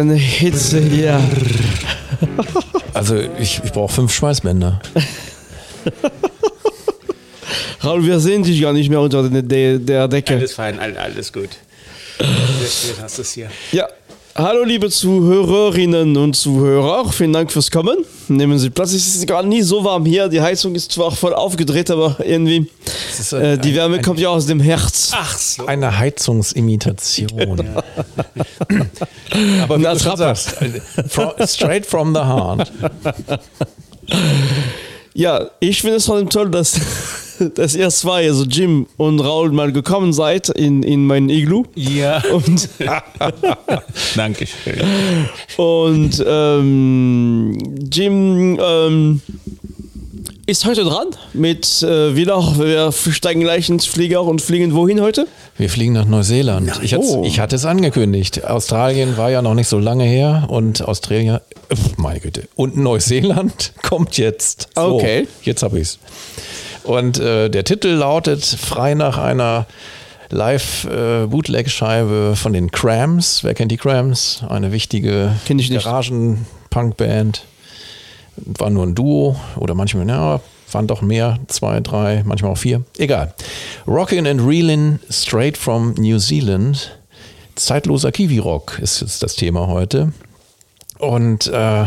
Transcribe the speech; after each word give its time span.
eine 0.00 0.14
Hitze 0.14 0.80
hier. 0.80 1.20
Also 2.94 3.16
ich, 3.38 3.60
ich 3.64 3.72
brauche 3.72 3.92
fünf 3.92 4.12
Schweißbänder. 4.12 4.80
Raul, 7.84 8.04
wir 8.04 8.18
sehen 8.20 8.42
dich 8.42 8.60
gar 8.60 8.72
nicht 8.72 8.90
mehr 8.90 9.00
unter 9.00 9.28
der, 9.28 9.78
der 9.78 10.08
Decke. 10.08 10.34
Alles 10.34 10.54
fein, 10.54 10.78
alles 10.78 11.32
gut. 11.32 11.50
Jetzt 12.60 13.00
hast 13.00 13.18
du 13.18 13.22
es 13.22 13.32
hier. 13.32 13.50
Ja. 13.72 13.88
Hallo 14.38 14.62
liebe 14.62 14.88
Zuhörerinnen 14.88 16.16
und 16.16 16.34
Zuhörer, 16.36 17.10
vielen 17.10 17.32
Dank 17.32 17.50
fürs 17.50 17.72
Kommen. 17.72 17.96
Nehmen 18.28 18.56
Sie 18.56 18.70
Platz, 18.70 18.92
es 18.92 19.16
ist 19.16 19.26
gerade 19.26 19.48
nie 19.48 19.62
so 19.62 19.82
warm 19.82 20.06
hier, 20.06 20.28
die 20.28 20.40
Heizung 20.40 20.76
ist 20.76 20.92
zwar 20.92 21.10
voll 21.10 21.34
aufgedreht, 21.34 21.90
aber 21.90 22.18
irgendwie, 22.24 22.70
ist 23.18 23.32
äh, 23.32 23.54
ein- 23.54 23.60
die 23.60 23.74
Wärme 23.74 23.96
ein- 23.96 24.02
kommt 24.02 24.20
ja 24.20 24.28
aus 24.28 24.46
dem 24.46 24.60
Herz. 24.60 25.10
Ach 25.12 25.36
so. 25.36 25.66
Eine 25.66 25.98
Heizungsimitation. 25.98 27.68
Aber 29.62 29.78
wie 29.78 29.82
du 29.82 29.98
schon 29.98 30.16
sagst, 30.16 30.54
äh, 30.62 30.80
from, 31.08 31.30
straight 31.44 31.84
from 31.84 32.14
the 32.14 32.20
heart. 32.20 32.70
Ja, 35.14 35.50
ich 35.58 35.80
finde 35.80 35.96
es 35.96 36.06
vor 36.06 36.14
allem 36.14 36.30
toll, 36.30 36.48
dass, 36.48 36.78
dass 37.54 37.74
ihr 37.74 37.88
zwei, 37.90 38.26
also 38.26 38.44
Jim 38.44 38.86
und 38.96 39.20
Raul, 39.20 39.50
mal 39.52 39.72
gekommen 39.72 40.12
seid 40.12 40.48
in, 40.48 40.82
in 40.82 41.06
mein 41.06 41.28
Iglu. 41.30 41.64
Ja. 41.74 42.22
Und, 42.32 42.68
Dankeschön. 44.16 44.80
und 45.56 46.24
ähm, 46.26 47.58
Jim 47.92 48.58
ähm, 48.62 49.20
ist 50.46 50.64
heute 50.64 50.84
dran 50.84 51.08
mit 51.34 51.82
äh, 51.82 52.16
wieder, 52.16 52.38
wir 52.58 52.92
steigen 52.92 53.40
gleich 53.40 53.68
ins 53.68 53.84
Flieger 53.86 54.22
und 54.22 54.40
fliegen 54.40 54.74
wohin 54.74 55.00
heute? 55.00 55.26
Wir 55.58 55.68
fliegen 55.68 55.92
nach 55.92 56.06
Neuseeland. 56.06 56.80
Ich, 56.82 56.96
Oh. 56.96 57.22
ich 57.26 57.40
hatte 57.40 57.56
es 57.56 57.64
angekündigt. 57.64 58.44
Australien 58.44 59.16
war 59.16 59.30
ja 59.30 59.42
noch 59.42 59.54
nicht 59.54 59.68
so 59.68 59.78
lange 59.78 60.04
her 60.04 60.46
und 60.48 60.82
Australien, 60.86 61.38
meine 61.96 62.20
Güte, 62.20 62.48
und 62.54 62.76
Neuseeland 62.76 63.72
kommt 63.82 64.16
jetzt. 64.16 64.68
So, 64.74 64.94
Okay. 64.96 65.26
Jetzt 65.42 65.62
habe 65.62 65.80
ich's. 65.80 65.98
Und 66.84 67.18
äh, 67.18 67.48
der 67.48 67.64
Titel 67.64 67.88
lautet 67.88 68.44
frei 68.44 68.94
nach 68.94 69.18
einer 69.18 69.66
Live-Bootleg-Scheibe 70.30 72.36
von 72.36 72.52
den 72.52 72.70
Crams. 72.70 73.42
Wer 73.44 73.54
kennt 73.54 73.72
die 73.72 73.76
Crams? 73.76 74.42
Eine 74.48 74.72
wichtige. 74.72 75.34
Garagen-Punk-Band. 75.46 77.44
War 78.36 78.70
nur 78.70 78.86
ein 78.86 78.94
Duo 78.94 79.36
oder 79.56 79.74
manchmal, 79.74 80.08
ja, 80.08 80.40
waren 80.70 80.86
doch 80.86 81.02
mehr, 81.02 81.40
zwei, 81.48 81.80
drei, 81.80 82.22
manchmal 82.24 82.52
auch 82.52 82.58
vier. 82.58 82.84
Egal. 82.98 83.34
Rockin' 83.86 84.26
and 84.26 84.46
Reelin' 84.46 85.00
straight 85.10 85.58
from 85.58 85.94
New 85.94 86.18
Zealand. 86.18 86.98
Zeitloser 87.56 88.12
Kiwi-Rock 88.12 88.78
ist 88.80 89.00
jetzt 89.00 89.22
das 89.22 89.34
Thema 89.34 89.66
heute. 89.66 90.12
Und 90.98 91.48
äh, 91.48 91.86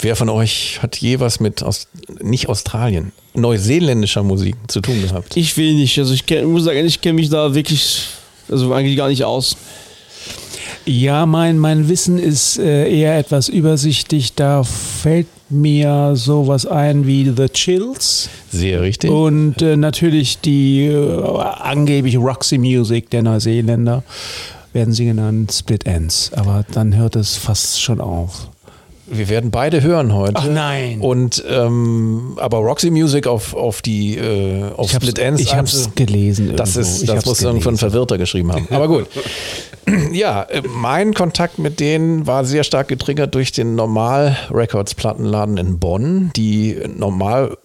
wer 0.00 0.16
von 0.16 0.28
euch 0.28 0.80
hat 0.82 0.96
je 0.96 1.20
was 1.20 1.40
mit 1.40 1.62
Aus 1.62 1.88
nicht 2.20 2.48
Australien, 2.48 3.12
neuseeländischer 3.34 4.22
Musik 4.22 4.56
zu 4.68 4.80
tun 4.80 5.00
gehabt? 5.02 5.36
Ich 5.36 5.56
will 5.56 5.74
nicht, 5.74 5.98
also 5.98 6.12
ich 6.14 6.26
kenn, 6.26 6.46
muss 6.46 6.64
sagen, 6.64 6.84
ich 6.84 7.00
kenne 7.00 7.14
mich 7.14 7.28
da 7.28 7.54
wirklich, 7.54 8.06
also 8.48 8.72
eigentlich 8.72 8.96
gar 8.96 9.08
nicht 9.08 9.24
aus. 9.24 9.56
Ja, 10.86 11.26
mein, 11.26 11.58
mein 11.58 11.88
Wissen 11.88 12.18
ist 12.18 12.58
äh, 12.58 12.90
eher 12.90 13.18
etwas 13.18 13.48
übersichtig. 13.48 14.34
Da 14.34 14.64
fällt 14.64 15.26
mir 15.50 16.12
sowas 16.14 16.64
ein 16.66 17.06
wie 17.06 17.32
The 17.36 17.48
Chills 17.48 18.30
Sehr 18.50 18.80
richtig. 18.80 19.10
und 19.10 19.60
äh, 19.62 19.76
natürlich 19.76 20.40
die 20.40 20.86
äh, 20.86 21.22
angeblich 21.60 22.16
Roxy 22.16 22.58
Music 22.58 23.10
der 23.10 23.22
Neuseeländer. 23.22 24.02
Werden 24.72 24.94
sie 24.94 25.04
genannt 25.04 25.52
Split 25.52 25.84
Ends. 25.84 26.30
Aber 26.34 26.64
dann 26.72 26.96
hört 26.96 27.16
es 27.16 27.36
fast 27.36 27.82
schon 27.82 28.00
auf. 28.00 28.48
Wir 29.12 29.28
werden 29.28 29.50
beide 29.50 29.82
hören 29.82 30.14
heute. 30.14 30.34
Ach 30.36 30.46
nein. 30.46 31.00
Und 31.00 31.42
ähm, 31.48 32.34
aber 32.36 32.58
Roxy 32.58 32.90
Music 32.90 33.26
auf, 33.26 33.54
auf 33.54 33.82
die 33.82 34.16
äh, 34.16 34.62
auf 34.76 34.86
Ich 34.90 34.96
Split 34.96 35.18
Ends. 35.18 35.42
ich 35.42 35.54
hab's 35.54 35.74
also, 35.74 35.90
gelesen 35.96 36.54
Das 36.56 36.76
irgendwo. 36.76 36.90
ist, 36.94 37.02
Ich 37.02 37.08
das 37.10 37.26
muss 37.26 37.42
irgendwo 37.42 37.68
ein. 37.70 37.76
Verwirrter 37.76 38.18
geschrieben 38.18 38.52
haben. 38.52 38.68
Aber 38.70 38.88
gut. 38.88 39.06
Ja, 40.12 40.42
äh, 40.42 40.62
mein 40.68 41.14
Kontakt 41.14 41.58
mit 41.58 41.80
denen 41.80 42.26
war 42.26 42.44
sehr 42.44 42.62
stark 42.62 42.86
getriggert 42.88 43.34
durch 43.34 43.50
den 43.50 43.74
Normal 43.74 44.36
Records 44.52 44.94
Plattenladen 44.94 45.56
in 45.56 45.80
Bonn, 45.80 46.30
die 46.36 46.76
Normal 46.96 47.56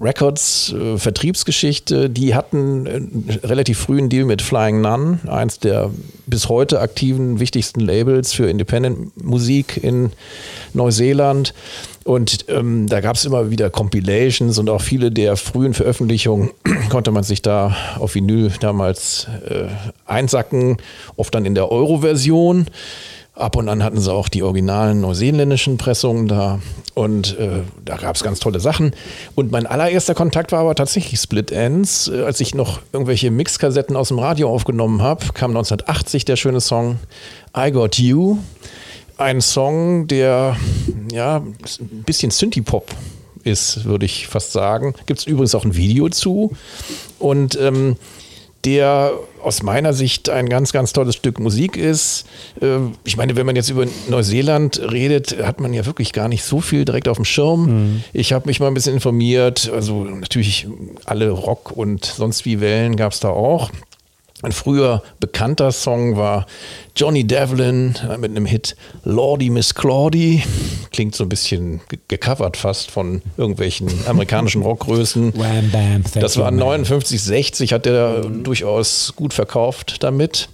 Records 0.00 0.72
äh, 0.72 0.98
Vertriebsgeschichte, 0.98 2.10
die 2.10 2.34
hatten 2.34 2.86
äh, 2.86 3.46
relativ 3.46 3.78
früh 3.78 3.98
einen 3.98 4.08
Deal 4.08 4.24
mit 4.24 4.42
Flying 4.42 4.80
Nun, 4.80 5.20
eins 5.28 5.58
der 5.58 5.90
bis 6.26 6.48
heute 6.48 6.80
aktiven 6.80 7.40
wichtigsten 7.40 7.80
Labels 7.80 8.32
für 8.32 8.48
Independent 8.48 9.22
Musik 9.22 9.82
in 9.82 10.10
Neuseeland. 10.74 11.54
Und 12.04 12.46
ähm, 12.48 12.86
da 12.86 13.00
gab 13.00 13.16
es 13.16 13.24
immer 13.24 13.50
wieder 13.50 13.68
Compilations 13.68 14.58
und 14.58 14.70
auch 14.70 14.80
viele 14.80 15.10
der 15.10 15.36
frühen 15.36 15.74
Veröffentlichungen 15.74 16.50
konnte 16.88 17.10
man 17.10 17.24
sich 17.24 17.42
da 17.42 17.76
auf 17.98 18.14
Vinyl 18.14 18.50
damals 18.60 19.26
äh, 19.48 19.66
einsacken, 20.06 20.78
oft 21.16 21.34
dann 21.34 21.44
in 21.44 21.54
der 21.54 21.70
Euro-Version. 21.70 22.66
Ab 23.40 23.56
und 23.56 23.68
an 23.68 23.82
hatten 23.82 24.00
sie 24.00 24.12
auch 24.12 24.28
die 24.28 24.42
originalen 24.42 25.00
neuseeländischen 25.00 25.78
Pressungen 25.78 26.28
da 26.28 26.60
und 26.94 27.38
äh, 27.38 27.62
da 27.84 27.96
gab 27.96 28.16
es 28.16 28.22
ganz 28.22 28.40
tolle 28.40 28.60
Sachen. 28.60 28.92
Und 29.34 29.50
mein 29.52 29.66
allererster 29.66 30.14
Kontakt 30.14 30.52
war 30.52 30.60
aber 30.60 30.74
tatsächlich 30.74 31.20
Split 31.20 31.50
Ends. 31.50 32.08
Äh, 32.08 32.22
als 32.24 32.40
ich 32.40 32.54
noch 32.54 32.80
irgendwelche 32.92 33.30
Mixkassetten 33.30 33.96
aus 33.96 34.08
dem 34.08 34.18
Radio 34.18 34.50
aufgenommen 34.50 35.00
habe, 35.00 35.26
kam 35.32 35.52
1980 35.52 36.24
der 36.24 36.36
schöne 36.36 36.60
Song 36.60 36.98
I 37.56 37.70
Got 37.70 37.98
You. 37.98 38.38
Ein 39.16 39.40
Song, 39.40 40.08
der 40.08 40.56
ja 41.12 41.36
ein 41.36 42.04
bisschen 42.04 42.30
Synthie-Pop 42.30 42.90
ist, 43.44 43.84
würde 43.84 44.06
ich 44.06 44.26
fast 44.26 44.52
sagen. 44.52 44.94
Gibt 45.06 45.20
es 45.20 45.26
übrigens 45.26 45.54
auch 45.54 45.64
ein 45.64 45.76
Video 45.76 46.08
zu. 46.08 46.52
Und 47.18 47.58
ähm, 47.60 47.96
der 48.64 49.12
aus 49.42 49.62
meiner 49.62 49.92
Sicht 49.94 50.28
ein 50.28 50.48
ganz, 50.48 50.72
ganz 50.72 50.92
tolles 50.92 51.14
Stück 51.16 51.40
Musik 51.40 51.76
ist. 51.76 52.26
Ähm, 52.60 52.92
Ich 53.04 53.16
meine, 53.16 53.34
wenn 53.36 53.46
man 53.46 53.56
jetzt 53.56 53.70
über 53.70 53.86
Neuseeland 54.08 54.80
redet, 54.92 55.42
hat 55.42 55.60
man 55.60 55.72
ja 55.72 55.86
wirklich 55.86 56.12
gar 56.12 56.28
nicht 56.28 56.44
so 56.44 56.60
viel 56.60 56.84
direkt 56.84 57.08
auf 57.08 57.16
dem 57.16 57.24
Schirm. 57.24 58.02
Ich 58.12 58.32
habe 58.34 58.46
mich 58.48 58.60
mal 58.60 58.66
ein 58.68 58.74
bisschen 58.74 58.94
informiert. 58.94 59.70
Also 59.74 60.04
natürlich 60.04 60.66
alle 61.06 61.30
Rock 61.30 61.72
und 61.74 62.04
sonst 62.04 62.44
wie 62.44 62.60
Wellen 62.60 62.96
gab 62.96 63.12
es 63.12 63.20
da 63.20 63.30
auch. 63.30 63.70
Ein 64.42 64.52
früher 64.52 65.02
bekannter 65.20 65.70
Song 65.70 66.16
war 66.16 66.46
Johnny 66.96 67.24
Devlin 67.26 67.94
äh, 68.10 68.16
mit 68.16 68.30
einem 68.30 68.46
Hit 68.46 68.74
Lordy 69.04 69.50
Miss 69.50 69.74
Claudie. 69.74 70.42
Klingt 70.92 71.14
so 71.14 71.24
ein 71.24 71.28
bisschen 71.28 71.80
ge- 71.88 71.98
gecovert 72.08 72.56
fast 72.56 72.90
von 72.90 73.20
irgendwelchen 73.36 73.88
amerikanischen 74.06 74.62
Rockgrößen. 74.62 75.34
Wham, 75.36 75.70
bam, 75.70 76.04
Das 76.14 76.38
war 76.38 76.46
man. 76.50 76.56
59, 76.60 77.22
60, 77.22 77.72
hat 77.74 77.84
der 77.84 78.20
durchaus 78.22 79.12
gut 79.14 79.34
verkauft 79.34 80.02
damit. 80.02 80.48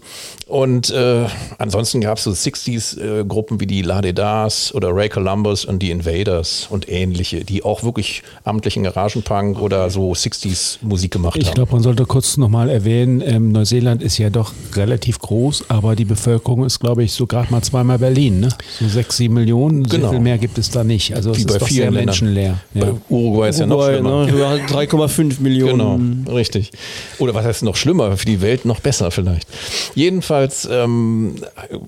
Und 0.49 0.91
äh, 0.91 1.25
ansonsten 1.59 2.01
gab 2.01 2.19
es 2.19 2.25
so 2.25 2.31
60s-Gruppen 2.31 3.59
wie 3.59 3.67
die 3.67 3.83
La 3.83 4.01
De 4.01 4.13
Das 4.13 4.73
oder 4.73 4.95
Ray 4.95 5.09
Columbus 5.09 5.65
und 5.65 5.81
die 5.83 5.91
Invaders 5.91 6.69
und 6.71 6.89
ähnliche, 6.89 7.45
die 7.45 7.65
auch 7.65 7.83
wirklich 7.83 8.23
amtlichen 8.45 8.85
Garagenpunk 8.85 9.61
oder 9.61 9.91
so 9.91 10.13
60s-Musik 10.13 11.11
gemacht 11.11 11.37
Ich 11.37 11.49
haben. 11.49 11.55
glaube, 11.57 11.73
man 11.73 11.83
sollte 11.83 12.07
kurz 12.07 12.37
nochmal 12.37 12.71
erwähnen, 12.71 13.23
ähm, 13.27 13.51
Neuseeland 13.51 14.05
ist 14.05 14.19
ja 14.19 14.31
doch 14.31 14.53
relativ 14.77 15.19
groß, 15.19 15.65
aber 15.67 15.97
die 15.97 16.05
Bevölkerung 16.05 16.65
ist, 16.65 16.79
glaube 16.79 17.03
ich, 17.03 17.13
so 17.13 17.27
gerade 17.27 17.51
mal 17.51 17.63
zweimal 17.63 17.99
Berlin. 17.99 18.39
Ne? 18.39 18.49
So 18.79 18.87
sechs, 18.87 19.17
sieben 19.17 19.35
Millionen, 19.35 19.83
Genau. 19.83 20.07
so 20.07 20.13
viel 20.13 20.21
mehr 20.21 20.39
gibt 20.39 20.59
es 20.59 20.71
da 20.71 20.85
nicht. 20.85 21.13
Also 21.17 21.33
es 21.33 21.39
Wie 21.39 21.41
ist 21.41 21.49
bei 21.49 21.59
doch 21.59 21.69
sehr 21.69 21.87
Ländern. 21.87 22.05
menschenleer. 22.07 22.59
Bei 22.73 22.87
Ja. 22.87 22.93
Uruguay 23.09 23.49
ist 23.51 23.59
ja 23.59 23.67
noch 23.67 23.85
schlimmer. 23.85 24.27
ne, 24.27 24.37
wir 24.37 24.49
hatten 24.49 24.67
3,5 24.67 25.41
Millionen. 25.41 26.23
Genau, 26.25 26.37
richtig. 26.37 26.71
Oder 27.19 27.35
was 27.35 27.45
heißt 27.45 27.65
noch 27.65 27.75
schlimmer? 27.75 28.17
Für 28.17 28.27
die 28.27 28.41
Welt 28.41 28.65
noch 28.65 28.79
besser 28.79 29.11
vielleicht. 29.11 29.49
Jedenfalls 29.97 30.36
ähm, 30.71 31.37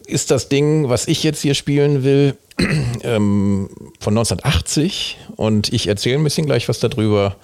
ist 0.07 0.31
das 0.31 0.49
Ding, 0.49 0.89
was 0.89 1.09
ich 1.09 1.23
jetzt 1.23 1.41
hier 1.43 1.55
spielen 1.55 2.05
will, 2.05 2.37
ähm, 3.03 3.69
von 4.01 4.17
1980 4.17 5.19
und 5.37 5.73
ich 5.73 5.87
erzähle 5.87 6.17
ein 6.17 6.25
bisschen 6.25 6.47
gleich 6.47 6.69
was 6.69 6.81
darüber. 6.81 7.37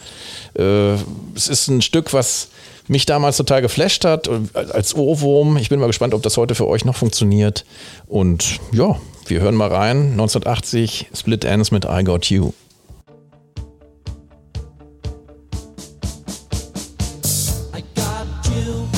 Äh, 0.54 0.94
es 1.34 1.48
ist 1.48 1.68
ein 1.68 1.82
Stück, 1.82 2.12
was 2.12 2.48
mich 2.88 3.06
damals 3.06 3.36
total 3.36 3.62
geflasht 3.62 4.04
hat 4.04 4.28
und 4.28 4.54
als 4.54 4.94
Ohrwurm. 4.94 5.56
Ich 5.56 5.68
bin 5.68 5.80
mal 5.80 5.86
gespannt, 5.86 6.14
ob 6.14 6.22
das 6.22 6.36
heute 6.36 6.54
für 6.54 6.66
euch 6.66 6.84
noch 6.84 6.96
funktioniert. 6.96 7.64
Und 8.06 8.60
ja, 8.72 9.00
wir 9.26 9.40
hören 9.40 9.54
mal 9.54 9.68
rein. 9.68 10.12
1980 10.12 11.10
Split 11.14 11.44
Ends 11.44 11.70
mit 11.70 11.84
I 11.84 12.04
Got 12.04 12.26
You. 12.26 12.52
I 17.74 17.82
got 17.94 18.46
you. 18.46 18.93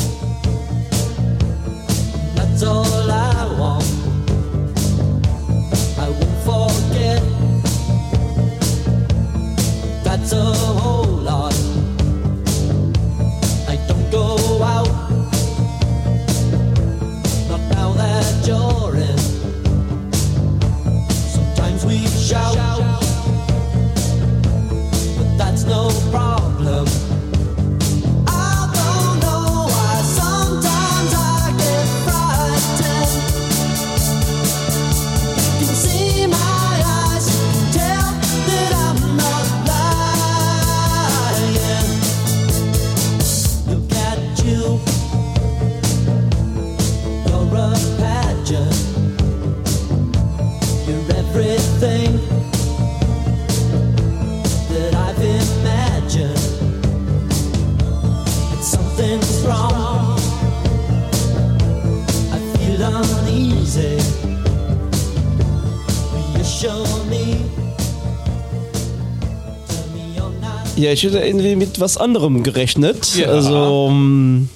Ja, 70.86 70.92
ich 70.92 71.02
hätte 71.02 71.18
irgendwie 71.18 71.56
mit 71.56 71.80
was 71.80 71.96
anderem 71.96 72.44
gerechnet. 72.44 73.16
Ja. 73.16 73.26
Also, 73.26 73.88
ähm, 73.90 74.48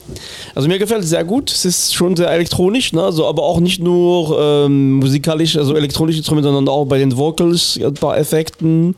also 0.54 0.68
mir 0.68 0.78
gefällt 0.78 1.02
es 1.02 1.10
sehr 1.10 1.24
gut. 1.24 1.50
Es 1.50 1.64
ist 1.64 1.92
schon 1.92 2.14
sehr 2.14 2.30
elektronisch, 2.30 2.92
ne? 2.92 3.02
also, 3.02 3.26
aber 3.26 3.42
auch 3.42 3.58
nicht 3.58 3.82
nur 3.82 4.38
ähm, 4.40 4.92
musikalisch, 5.00 5.56
also 5.56 5.74
elektronische 5.74 6.18
Instrumente, 6.18 6.48
sondern 6.52 6.72
auch 6.72 6.84
bei 6.84 6.98
den 6.98 7.16
Vocals, 7.16 7.80
ein 7.82 7.94
paar 7.94 8.16
Effekten. 8.16 8.94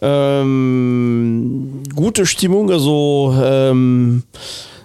Ähm, 0.00 1.82
gute 1.94 2.24
Stimmung, 2.24 2.70
also 2.70 3.34
ähm, 3.44 4.22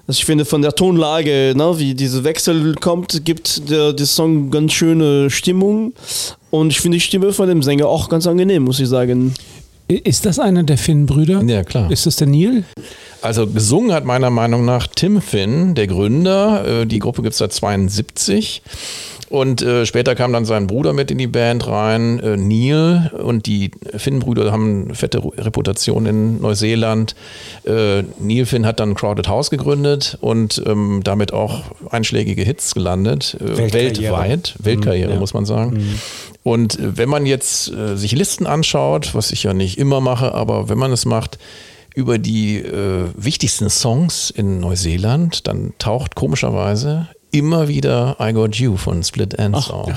also 0.06 0.20
ich 0.20 0.26
finde 0.26 0.44
von 0.44 0.62
der 0.62 0.74
Tonlage, 0.74 1.54
ne, 1.56 1.80
wie 1.80 1.94
diese 1.94 2.26
Wechsel 2.26 2.76
kommt, 2.76 3.24
gibt 3.24 3.70
der, 3.70 3.94
der 3.94 4.06
Song 4.06 4.52
ganz 4.52 4.74
schöne 4.74 5.30
Stimmung. 5.30 5.94
Und 6.52 6.72
ich 6.72 6.82
finde 6.82 6.98
die 6.98 7.02
Stimme 7.02 7.32
von 7.32 7.48
dem 7.48 7.64
Sänger 7.64 7.88
auch 7.88 8.10
ganz 8.10 8.28
angenehm, 8.28 8.64
muss 8.64 8.82
ich 8.82 8.90
sagen. 8.90 9.34
Ist 9.88 10.26
das 10.26 10.40
einer 10.40 10.64
der 10.64 10.78
Finn-Brüder? 10.78 11.44
Ja, 11.44 11.64
klar. 11.64 11.92
Ist 11.92 12.06
das 12.06 12.16
der 12.16 12.28
Neil? 12.28 12.64
Also 13.22 13.46
gesungen 13.48 13.92
hat 13.94 14.04
meiner 14.06 14.30
Meinung 14.30 14.66
nach 14.66 14.88
Tim 14.88 15.22
Finn, 15.22 15.76
der 15.76 15.88
Gründer. 15.88 16.82
Äh, 16.82 16.86
Die 16.86 17.00
Gruppe 17.00 17.22
gibt 17.22 17.34
es 17.34 17.38
seit 17.40 17.54
72. 17.54 18.62
Und 19.30 19.64
äh, 19.64 19.86
später 19.88 20.14
kam 20.16 20.32
dann 20.34 20.46
sein 20.46 20.68
Bruder 20.68 20.94
mit 20.94 21.10
in 21.10 21.18
die 21.18 21.28
Band 21.28 21.68
rein, 21.68 22.20
äh, 22.20 22.38
Neil. 22.38 23.12
Und 23.18 23.48
die 23.48 23.72
Finn-Brüder 23.96 24.52
haben 24.52 24.86
eine 24.86 24.96
fette 24.96 25.20
Reputation 25.24 26.06
in 26.06 26.42
Neuseeland. 26.42 27.16
Äh, 27.66 28.04
Neil 28.20 28.46
Finn 28.46 28.66
hat 28.66 28.80
dann 28.80 28.94
Crowded 28.94 29.28
House 29.28 29.50
gegründet 29.50 30.18
und 30.22 30.62
ähm, 30.66 31.02
damit 31.04 31.34
auch 31.34 31.64
einschlägige 31.90 32.44
Hits 32.44 32.74
gelandet. 32.76 33.36
Äh, 33.40 33.58
Weltkarriere. 33.58 34.00
weltweit. 34.14 34.56
Weltkarriere, 34.60 35.16
muss 35.16 35.34
man 35.34 35.46
sagen. 35.46 36.00
Und 36.46 36.78
äh, 36.78 36.96
wenn 36.96 37.10
man 37.10 37.26
jetzt 37.26 37.72
äh, 37.72 37.98
sich 37.98 38.12
Listen 38.12 38.46
anschaut, 38.46 39.16
was 39.16 39.32
ich 39.32 39.44
ja 39.44 39.56
nicht 39.56 39.80
immer 39.80 40.00
mache, 40.00 40.34
aber 40.34 40.70
wenn 40.70 40.78
man 40.78 40.92
es 40.92 41.06
macht, 41.06 41.40
über 41.96 42.20
die 42.20 42.58
äh, 42.58 43.06
wichtigsten 43.16 43.70
Songs 43.70 44.30
in 44.30 44.60
Neuseeland, 44.60 45.48
dann 45.48 45.74
taucht 45.80 46.14
komischerweise 46.14 47.08
immer 47.32 47.68
wieder 47.68 48.18
I 48.20 48.32
Got 48.32 48.58
You 48.58 48.78
von 48.78 49.04
Split 49.04 49.34
Ends 49.34 49.72
auf. 49.72 49.92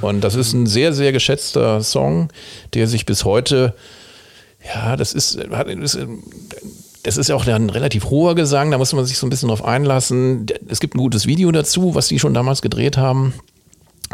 Und 0.00 0.20
das 0.20 0.36
ist 0.36 0.52
ein 0.52 0.66
sehr, 0.66 0.92
sehr 0.92 1.10
geschätzter 1.10 1.82
Song, 1.82 2.28
der 2.74 2.86
sich 2.86 3.04
bis 3.04 3.24
heute, 3.24 3.74
ja, 4.64 4.96
das 4.96 5.12
ist, 5.12 5.34
ist 5.34 5.98
das 7.02 7.16
ist 7.16 7.28
ja 7.28 7.34
auch 7.34 7.46
ein 7.46 7.70
relativ 7.70 8.10
hoher 8.10 8.36
Gesang, 8.36 8.70
da 8.70 8.78
muss 8.78 8.92
man 8.92 9.04
sich 9.04 9.18
so 9.18 9.26
ein 9.26 9.30
bisschen 9.30 9.48
drauf 9.48 9.64
einlassen. 9.64 10.46
Es 10.68 10.78
gibt 10.78 10.94
ein 10.94 10.98
gutes 10.98 11.26
Video 11.26 11.50
dazu, 11.50 11.96
was 11.96 12.06
die 12.06 12.20
schon 12.20 12.34
damals 12.34 12.62
gedreht 12.62 12.96
haben. 12.96 13.34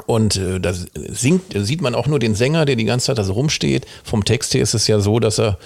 Und 0.07 0.37
äh, 0.37 0.61
da 0.61 0.73
singt, 0.73 1.43
sieht 1.55 1.81
man 1.81 1.95
auch 1.95 2.07
nur 2.07 2.19
den 2.19 2.35
Sänger, 2.35 2.65
der 2.65 2.77
die 2.77 2.85
ganze 2.85 3.07
Zeit 3.07 3.19
da 3.19 3.25
so 3.25 3.35
rumsteht. 3.35 3.87
Vom 4.03 4.25
Text 4.25 4.55
her 4.55 4.63
ist 4.63 4.75
es 4.75 4.87
ja 4.87 5.01
so, 5.01 5.21
dass 5.21 5.39
er 5.39 5.59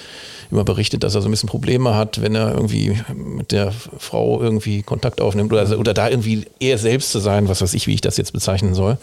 immer 0.50 0.64
berichtet, 0.64 1.02
dass 1.02 1.14
er 1.14 1.22
so 1.22 1.28
ein 1.28 1.30
bisschen 1.30 1.48
Probleme 1.48 1.94
hat, 1.94 2.22
wenn 2.22 2.34
er 2.34 2.54
irgendwie 2.54 2.98
mit 3.14 3.52
der 3.52 3.72
Frau 3.98 4.40
irgendwie 4.40 4.82
Kontakt 4.82 5.20
aufnimmt 5.20 5.52
oder, 5.52 5.78
oder 5.78 5.94
da 5.94 6.08
irgendwie 6.08 6.46
er 6.60 6.78
selbst 6.78 7.12
zu 7.12 7.18
sein, 7.18 7.48
was 7.48 7.60
weiß 7.60 7.74
ich, 7.74 7.86
wie 7.86 7.94
ich 7.94 8.00
das 8.00 8.16
jetzt 8.16 8.32
bezeichnen 8.32 8.74
soll. 8.74 8.98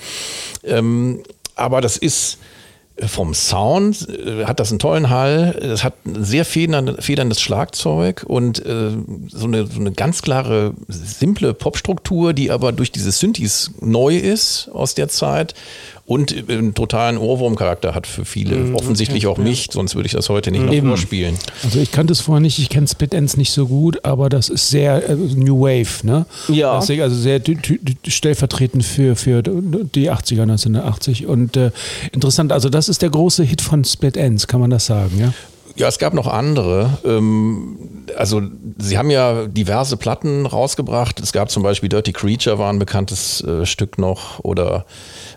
Ähm, 0.63 1.21
aber 1.55 1.81
das 1.81 1.97
ist 1.97 2.39
vom 2.99 3.33
Sound 3.33 4.07
äh, 4.09 4.45
hat 4.45 4.59
das 4.59 4.71
einen 4.71 4.79
tollen 4.79 5.09
Hall, 5.09 5.57
es 5.61 5.83
hat 5.83 5.93
ein 6.05 6.23
sehr 6.23 6.45
federn, 6.45 6.95
federndes 6.99 7.41
Schlagzeug 7.41 8.23
und 8.25 8.65
äh, 8.65 8.91
so, 9.27 9.47
eine, 9.47 9.67
so 9.67 9.79
eine 9.79 9.91
ganz 9.91 10.21
klare, 10.21 10.73
simple 10.87 11.53
Popstruktur, 11.53 12.33
die 12.33 12.51
aber 12.51 12.71
durch 12.71 12.91
diese 12.91 13.11
Synthes 13.11 13.71
neu 13.81 14.15
ist 14.15 14.69
aus 14.71 14.95
der 14.95 15.09
Zeit 15.09 15.55
und 16.05 16.49
äh, 16.49 16.53
einen 16.53 16.73
totalen 16.73 17.17
Ohrwurmcharakter 17.17 17.95
hat 17.95 18.05
für 18.07 18.25
viele, 18.25 18.73
offensichtlich 18.73 19.27
auch 19.27 19.37
mich, 19.37 19.69
sonst 19.71 19.95
würde 19.95 20.07
ich 20.07 20.13
das 20.13 20.29
heute 20.29 20.51
nicht 20.51 20.63
noch 20.63 20.73
Eben. 20.73 20.87
vorspielen. 20.87 21.37
Also 21.63 21.79
ich 21.79 21.91
kannte 21.91 22.13
es 22.13 22.21
vorher 22.21 22.41
nicht, 22.41 22.59
ich 22.59 22.69
kenne 22.69 22.87
Split 22.87 23.13
Ends 23.13 23.37
nicht 23.37 23.51
so 23.51 23.67
gut, 23.67 24.05
aber 24.05 24.29
das 24.29 24.49
ist 24.49 24.69
sehr 24.69 25.09
äh, 25.09 25.15
New 25.15 25.61
Wave, 25.61 26.05
ne? 26.05 26.25
Ja. 26.47 26.79
Ist 26.79 26.91
also 26.91 27.15
sehr 27.15 27.41
stellvertretend 28.07 28.83
für, 28.83 29.15
für 29.15 29.41
die 29.41 30.11
80er, 30.11 30.43
1980 30.43 31.25
und 31.25 31.57
äh, 31.57 31.71
interessant, 32.11 32.51
also 32.51 32.69
das 32.69 32.89
ist 32.89 33.01
der 33.01 33.09
große 33.09 33.43
Hit 33.43 33.61
von 33.61 33.83
Split 33.83 34.17
Ends, 34.17 34.47
kann 34.47 34.59
man 34.59 34.69
das 34.69 34.85
sagen, 34.85 35.19
ja? 35.19 35.33
Ja, 35.77 35.89
es 35.89 35.99
gab 35.99 36.13
noch 36.13 36.27
andere. 36.27 36.97
Ähm, 37.03 38.05
also 38.17 38.41
sie 38.77 38.97
haben 38.97 39.09
ja 39.09 39.45
diverse 39.45 39.97
Platten 39.97 40.45
rausgebracht. 40.45 41.19
Es 41.19 41.33
gab 41.33 41.49
zum 41.51 41.63
Beispiel 41.63 41.89
Dirty 41.89 42.13
Creature 42.13 42.57
war 42.57 42.71
ein 42.71 42.79
bekanntes 42.79 43.43
äh, 43.43 43.65
Stück 43.65 43.97
noch 43.97 44.39
oder 44.39 44.85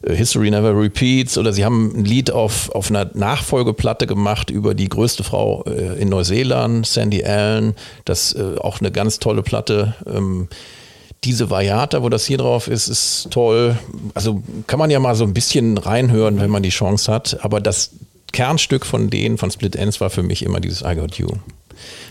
äh, 0.03 0.15
History 0.15 0.51
Never 0.51 0.81
Repeats 0.81 1.39
oder 1.39 1.53
sie 1.53 1.65
haben 1.65 1.93
ein 1.97 2.05
Lied 2.05 2.31
auf, 2.31 2.71
auf 2.71 2.89
einer 2.89 3.11
Nachfolgeplatte 3.15 4.07
gemacht 4.07 4.51
über 4.51 4.75
die 4.75 4.89
größte 4.89 5.25
Frau 5.25 5.65
äh, 5.65 6.01
in 6.01 6.09
Neuseeland, 6.09 6.87
Sandy 6.87 7.25
Allen. 7.25 7.75
Das 8.05 8.37
auch 8.61 8.81
eine 8.81 8.93
ganz 8.93 9.19
tolle 9.19 9.43
Platte. 9.43 9.95
Ähm, 10.07 10.49
diese 11.25 11.51
Variata, 11.51 12.03
wo 12.03 12.09
das 12.09 12.25
hier 12.27 12.39
drauf 12.39 12.69
ist, 12.69 12.89
ist 12.89 13.29
toll. 13.31 13.77
Also 14.15 14.43
kann 14.67 14.79
man 14.79 14.91
ja 14.91 15.01
mal 15.01 15.17
so 15.17 15.25
ein 15.25 15.35
bisschen 15.35 15.77
reinhören, 15.77 16.41
wenn 16.41 16.51
man 16.51 16.63
die 16.63 16.69
Chance 16.69 17.13
hat. 17.13 17.39
Aber 17.43 17.61
das 17.61 17.91
Kernstück 18.33 18.87
von 18.87 19.11
denen, 19.11 19.39
von 19.39 19.51
Split 19.51 19.77
Ends, 19.77 20.01
war 20.01 20.11
für 20.11 20.23
mich 20.23 20.43
immer 20.43 20.61
dieses 20.61 20.83
I 20.83 20.95
Got 20.95 21.17
You. 21.17 21.29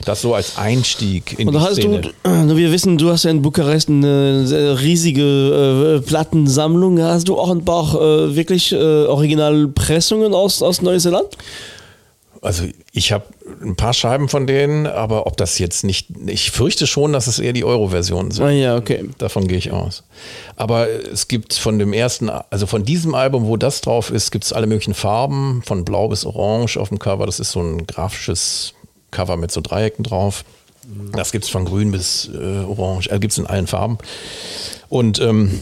Das 0.05 0.21
so 0.21 0.33
als 0.33 0.57
Einstieg 0.57 1.37
in 1.37 1.47
Und 1.49 1.55
die 1.55 1.59
hast 1.59 1.75
Szene. 1.75 2.01
du, 2.01 2.09
wir 2.57 2.71
wissen, 2.71 2.97
du 2.97 3.09
hast 3.09 3.23
ja 3.23 3.31
in 3.31 3.41
Bukarest 3.41 3.89
eine 3.89 4.77
riesige 4.81 5.99
äh, 6.01 6.07
Plattensammlung. 6.07 7.01
Hast 7.01 7.27
du 7.27 7.37
auch 7.37 7.49
ein 7.51 7.65
paar 7.65 7.95
äh, 7.95 8.35
wirklich 8.35 8.71
äh, 8.71 8.75
Originalpressungen 8.77 10.33
aus, 10.33 10.61
aus 10.61 10.81
Neuseeland? 10.81 11.27
Also 12.41 12.63
ich 12.97 13.11
habe 13.11 13.25
ein 13.61 13.75
paar 13.75 13.93
Scheiben 13.93 14.27
von 14.27 14.47
denen, 14.47 14.87
aber 14.87 15.27
ob 15.27 15.37
das 15.37 15.59
jetzt 15.59 15.83
nicht, 15.83 16.07
ich 16.25 16.49
fürchte 16.49 16.87
schon, 16.87 17.13
dass 17.13 17.27
es 17.27 17.37
eher 17.37 17.53
die 17.53 17.63
Euro-Versionen 17.63 18.31
sind. 18.31 18.43
Ah 18.43 18.49
ja, 18.49 18.75
okay. 18.75 19.07
Davon 19.19 19.47
gehe 19.47 19.59
ich 19.59 19.71
aus. 19.71 20.03
Aber 20.55 20.89
es 20.89 21.27
gibt 21.27 21.53
von 21.53 21.77
dem 21.77 21.93
ersten, 21.93 22.29
also 22.29 22.65
von 22.65 22.83
diesem 22.83 23.13
Album, 23.13 23.45
wo 23.45 23.55
das 23.55 23.81
drauf 23.81 24.09
ist, 24.09 24.31
gibt 24.31 24.45
es 24.45 24.53
alle 24.53 24.65
möglichen 24.65 24.95
Farben, 24.95 25.61
von 25.63 25.85
blau 25.85 26.07
bis 26.07 26.25
orange 26.25 26.77
auf 26.77 26.89
dem 26.89 26.97
Cover. 26.97 27.27
Das 27.27 27.39
ist 27.39 27.51
so 27.51 27.61
ein 27.61 27.85
grafisches 27.85 28.73
Cover 29.11 29.37
mit 29.37 29.51
so 29.51 29.61
Dreiecken 29.61 30.03
drauf. 30.03 30.43
Das 31.11 31.31
gibt 31.31 31.43
es 31.45 31.51
von 31.51 31.65
grün 31.65 31.91
bis 31.91 32.29
äh, 32.33 32.63
orange, 32.63 33.09
äh, 33.11 33.19
gibt 33.19 33.33
es 33.33 33.37
in 33.37 33.45
allen 33.45 33.67
Farben. 33.67 33.99
Und 34.89 35.19
ähm, 35.19 35.59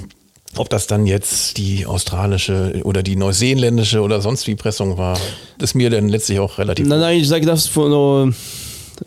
ob 0.59 0.69
das 0.69 0.87
dann 0.87 1.05
jetzt 1.05 1.57
die 1.57 1.85
australische 1.85 2.81
oder 2.83 3.03
die 3.03 3.15
neuseeländische 3.15 4.01
oder 4.01 4.21
sonst 4.21 4.47
wie 4.47 4.55
Pressung 4.55 4.97
war, 4.97 5.17
ist 5.59 5.75
mir 5.75 5.89
dann 5.89 6.09
letztlich 6.09 6.39
auch 6.39 6.57
relativ. 6.57 6.87
Nein, 6.87 6.99
nein, 6.99 7.19
ich 7.19 7.27
sage 7.27 7.45
das 7.45 7.67
von, 7.67 7.91
äh, 7.91 8.33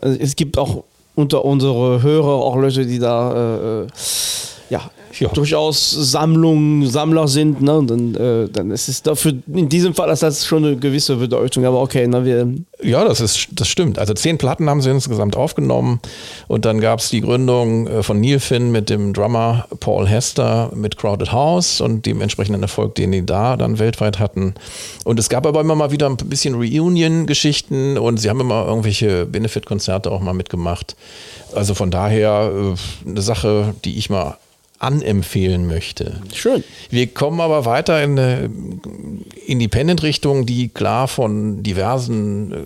also 0.01 0.19
es 0.21 0.37
gibt 0.37 0.59
auch 0.59 0.85
unter 1.15 1.45
unsere 1.45 2.03
Hörer 2.03 2.29
auch 2.29 2.57
Leute, 2.57 2.87
die 2.87 2.99
da 2.99 3.33
äh, 3.33 3.83
äh, 3.83 3.87
ja, 4.71 4.91
Ja. 5.21 5.29
durchaus 5.29 5.91
Sammlung, 5.91 6.87
Sammler 6.87 7.29
sind. 7.29 7.61
Ne? 7.61 7.83
Dann, 7.87 8.15
äh, 8.15 8.49
dann 8.49 8.71
ist 8.71 8.89
es 8.89 9.03
dafür, 9.03 9.35
in 9.53 9.69
diesem 9.69 9.95
Fall 9.95 10.11
ist 10.11 10.23
das 10.23 10.47
schon 10.47 10.65
eine 10.65 10.77
gewisse 10.77 11.17
Bedeutung. 11.17 11.65
Aber 11.65 11.81
okay, 11.81 12.07
na, 12.09 12.25
wir, 12.25 12.49
Ja, 12.83 13.05
das 13.05 13.21
ist, 13.21 13.49
das 13.53 13.69
stimmt. 13.69 13.99
Also 13.99 14.15
zehn 14.15 14.39
Platten 14.39 14.69
haben 14.69 14.81
sie 14.81 14.91
insgesamt 14.91 15.37
aufgenommen 15.37 16.01
und 16.47 16.65
dann 16.65 16.81
gab 16.81 17.01
es 17.01 17.11
die 17.11 17.21
Gründung 17.21 17.87
äh, 17.87 18.03
von 18.03 18.21
Neil 18.21 18.41
Finn 18.41 18.71
mit 18.71 18.91
dem 18.91 19.13
Drummer 19.13 19.67
Paul 19.81 20.07
Hester 20.07 20.71
mit 20.75 20.97
Crowded 20.97 21.33
House 21.33 21.81
und 21.81 22.07
dem 22.07 22.21
entsprechenden 22.21 22.63
Erfolg, 22.63 22.95
den 22.95 23.13
die 23.13 23.25
da 23.25 23.57
dann 23.57 23.79
weltweit 23.79 24.19
hatten. 24.19 24.55
Und 25.05 25.19
es 25.19 25.29
gab 25.29 25.47
aber 25.47 25.61
immer 25.61 25.75
mal 25.75 25.91
wieder 25.91 26.09
ein 26.09 26.17
bisschen 26.17 26.55
Reunion-Geschichten 26.55 27.99
und 27.99 28.19
sie 28.19 28.29
haben 28.31 28.41
immer 28.41 28.67
irgendwelche 28.67 29.27
Benefit-Konzerte 29.27 30.11
auch 30.11 30.21
mal 30.21 30.35
mitgemacht. 30.35 30.97
Also 31.55 31.75
von 31.75 31.91
daher 31.91 32.53
äh, 32.53 33.09
eine 33.09 33.23
Sache, 33.23 33.75
die 33.85 33.99
ich 33.99 34.11
mal 34.11 34.37
anempfehlen 34.79 35.67
möchte. 35.67 36.21
schön. 36.33 36.63
Wir 36.91 37.09
kommen 37.09 37.41
aber 37.41 37.65
weiter 37.65 38.03
in 38.03 38.19
eine 38.19 38.51
Independent-Richtung, 39.47 40.47
die 40.47 40.69
klar 40.69 41.09
von 41.09 41.63
diversen 41.63 42.53
äh, 42.53 42.57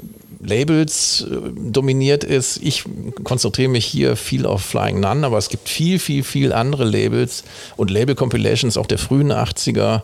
Labels 0.43 1.27
äh, 1.31 1.37
dominiert 1.71 2.25
ist. 2.25 2.59
Ich 2.63 2.85
konzentriere 3.25 3.71
mich 3.71 3.87
hier 3.87 4.17
viel 4.17 4.45
auf 4.45 4.63
Flying 4.63 5.01
Nun, 5.01 5.25
aber 5.25 5.39
es 5.39 5.49
gibt 5.49 5.69
viel, 5.69 5.99
viel, 5.99 6.23
viel 6.25 6.53
andere 6.53 6.85
Labels 6.85 7.45
und 7.77 7.91
Label-Compilations 7.91 8.77
auch 8.77 8.87
der 8.87 8.99
frühen 8.99 9.33
80er. 9.33 10.03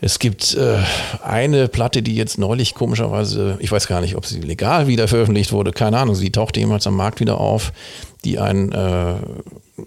Es 0.00 0.18
gibt 0.18 0.54
äh, 0.54 0.78
eine 1.22 1.68
Platte, 1.68 2.02
die 2.02 2.16
jetzt 2.16 2.38
neulich 2.38 2.74
komischerweise, 2.74 3.56
ich 3.60 3.70
weiß 3.70 3.86
gar 3.86 4.00
nicht, 4.00 4.16
ob 4.16 4.26
sie 4.26 4.40
legal 4.40 4.86
wieder 4.86 5.06
veröffentlicht 5.06 5.52
wurde, 5.52 5.72
keine 5.72 5.98
Ahnung, 5.98 6.14
sie 6.14 6.30
tauchte 6.30 6.58
jemals 6.58 6.86
am 6.86 6.96
Markt 6.96 7.20
wieder 7.20 7.38
auf, 7.38 7.72
die 8.24 8.38
ein 8.38 8.72
äh, 8.72 9.14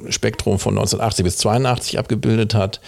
Spektrum 0.09 0.59
von 0.59 0.74
1980 0.75 1.24
bis 1.24 1.38
82 1.38 2.00
abgebildet 2.00 2.53
hat. 2.53 2.81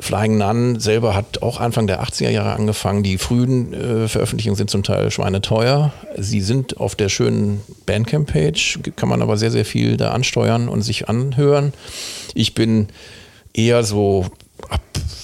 Flying 0.00 0.38
Nun 0.38 0.80
selber 0.80 1.14
hat 1.14 1.42
auch 1.42 1.60
Anfang 1.60 1.86
der 1.86 2.02
80er 2.02 2.30
Jahre 2.30 2.52
angefangen. 2.52 3.02
Die 3.02 3.18
frühen 3.18 3.72
äh, 3.72 4.08
Veröffentlichungen 4.08 4.56
sind 4.56 4.70
zum 4.70 4.82
Teil 4.82 5.10
schweineteuer. 5.10 5.92
Sie 6.18 6.40
sind 6.40 6.78
auf 6.78 6.94
der 6.94 7.08
schönen 7.08 7.60
Bandcamp-Page, 7.86 8.80
kann 8.96 9.08
man 9.08 9.22
aber 9.22 9.36
sehr, 9.36 9.50
sehr 9.50 9.64
viel 9.64 9.96
da 9.96 10.10
ansteuern 10.12 10.68
und 10.68 10.82
sich 10.82 11.08
anhören. 11.08 11.72
Ich 12.34 12.54
bin 12.54 12.88
eher 13.54 13.84
so 13.84 14.26
ab 14.70 14.80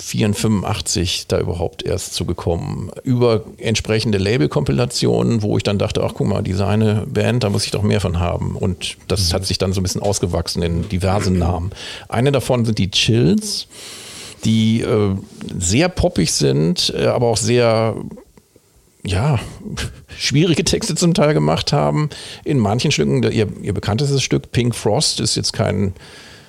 84 0.08 1.26
da 1.28 1.38
überhaupt 1.38 1.82
erst 1.84 2.14
zugekommen. 2.14 2.90
Über 3.02 3.44
entsprechende 3.58 4.18
Label-Kompilationen, 4.18 5.42
wo 5.42 5.56
ich 5.56 5.62
dann 5.62 5.78
dachte, 5.78 6.02
ach 6.02 6.12
guck 6.14 6.26
mal, 6.26 6.42
diese 6.42 6.66
eine 6.66 7.06
Band, 7.06 7.44
da 7.44 7.50
muss 7.50 7.64
ich 7.64 7.70
doch 7.70 7.82
mehr 7.82 8.00
von 8.00 8.18
haben. 8.18 8.56
Und 8.56 8.96
das 9.08 9.32
hat 9.34 9.44
sich 9.44 9.58
dann 9.58 9.72
so 9.72 9.80
ein 9.80 9.82
bisschen 9.82 10.02
ausgewachsen 10.02 10.62
in 10.62 10.88
diverse 10.88 11.30
Namen. 11.30 11.72
Eine 12.08 12.32
davon 12.32 12.64
sind 12.64 12.78
die 12.78 12.90
Chills, 12.90 13.68
die 14.44 14.80
äh, 14.80 15.14
sehr 15.58 15.88
poppig 15.88 16.32
sind, 16.32 16.92
äh, 16.96 17.06
aber 17.06 17.26
auch 17.26 17.36
sehr 17.36 17.94
ja, 19.04 19.38
schwierige 20.18 20.64
Texte 20.64 20.94
zum 20.94 21.12
Teil 21.12 21.34
gemacht 21.34 21.72
haben. 21.72 22.08
In 22.44 22.58
manchen 22.58 22.92
Stücken, 22.92 23.22
ihr, 23.24 23.48
ihr 23.62 23.74
bekanntestes 23.74 24.22
Stück, 24.22 24.52
Pink 24.52 24.74
Frost, 24.74 25.20
ist 25.20 25.36
jetzt 25.36 25.52
kein 25.52 25.92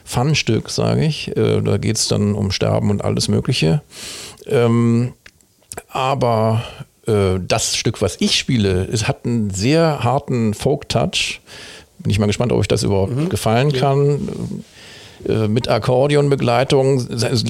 Fun-Stück, 0.10 0.72
sage 0.72 1.06
ich. 1.06 1.36
Äh, 1.38 1.62
da 1.62 1.78
geht 1.78 1.98
es 1.98 2.08
dann 2.08 2.34
um 2.34 2.50
Sterben 2.50 2.89
und 2.89 3.04
alles 3.04 3.28
Mögliche. 3.28 3.84
Ähm, 4.48 5.13
aber 5.88 6.63
äh, 7.06 7.39
das 7.39 7.75
Stück, 7.75 8.01
was 8.01 8.18
ich 8.20 8.36
spiele, 8.36 8.89
es 8.92 9.08
hat 9.08 9.25
einen 9.25 9.51
sehr 9.51 10.04
harten 10.04 10.56
Folk-Touch. 10.56 11.42
Bin 12.00 12.10
ich 12.10 12.18
mal 12.18 12.25
gespannt, 12.25 12.51
ob 12.51 12.58
euch 12.60 12.68
das 12.68 12.82
überhaupt 12.82 13.30
gefallen 13.30 13.72
kann. 13.72 14.63
Äh, 15.28 15.48
mit 15.48 15.68
Akkordeonbegleitung, 15.68 17.06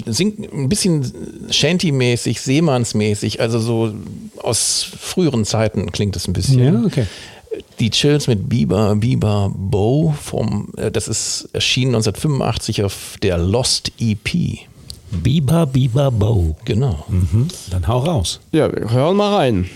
singt 0.08 0.52
ein 0.52 0.68
bisschen 0.68 1.14
Shanty-mäßig, 1.52 2.42
Seemannsmäßig, 2.42 3.40
also 3.40 3.60
so 3.60 3.94
aus 4.38 4.86
früheren 5.00 5.46
Zeiten 5.46 5.92
klingt 5.94 6.16
es 6.18 6.28
ein 6.28 6.34
bisschen. 6.34 6.60
Ja, 6.60 6.84
okay. 6.86 7.06
Die 7.80 7.90
Chills 7.90 8.28
mit 8.28 8.50
Bieber, 8.50 8.96
Bieber 8.96 9.52
Bow 9.56 10.14
vom, 10.14 10.70
äh, 10.78 10.92
das 10.92 11.08
ist 11.08 11.50
erschienen 11.54 11.96
1985 11.96 12.84
auf 12.84 13.16
der 13.22 13.38
Lost 13.38 13.92
EP. 14.00 14.68
Biber, 15.12 15.66
Biber, 15.66 16.12
Bow. 16.12 16.56
Genau. 16.66 17.06
Dann 17.72 17.88
hau 17.88 18.00
raus. 18.00 18.40
Ja, 18.52 18.72
wir 18.72 18.92
hören 18.92 19.18
mal 19.18 19.36
rein. 19.36 19.70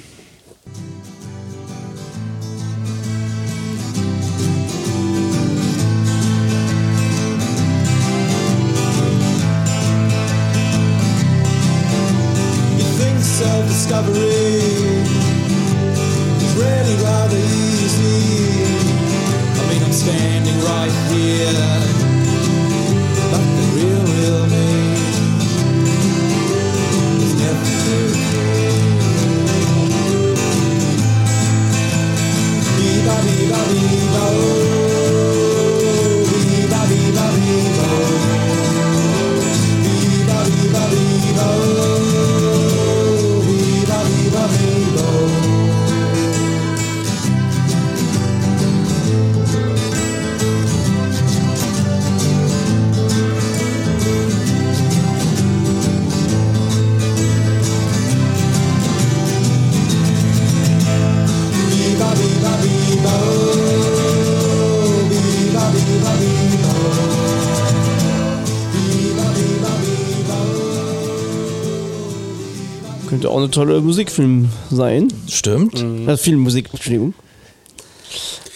Oh. 73.43 73.49
Könnte 73.49 73.59
auch 73.59 73.63
eine 73.63 73.71
tolle 73.73 73.81
Musikfilm 73.81 74.49
sein. 74.69 75.07
Stimmt. 75.27 75.75
Äh, 76.07 76.17
Filmmusik, 76.17 76.69
Entschuldigung. 76.71 77.13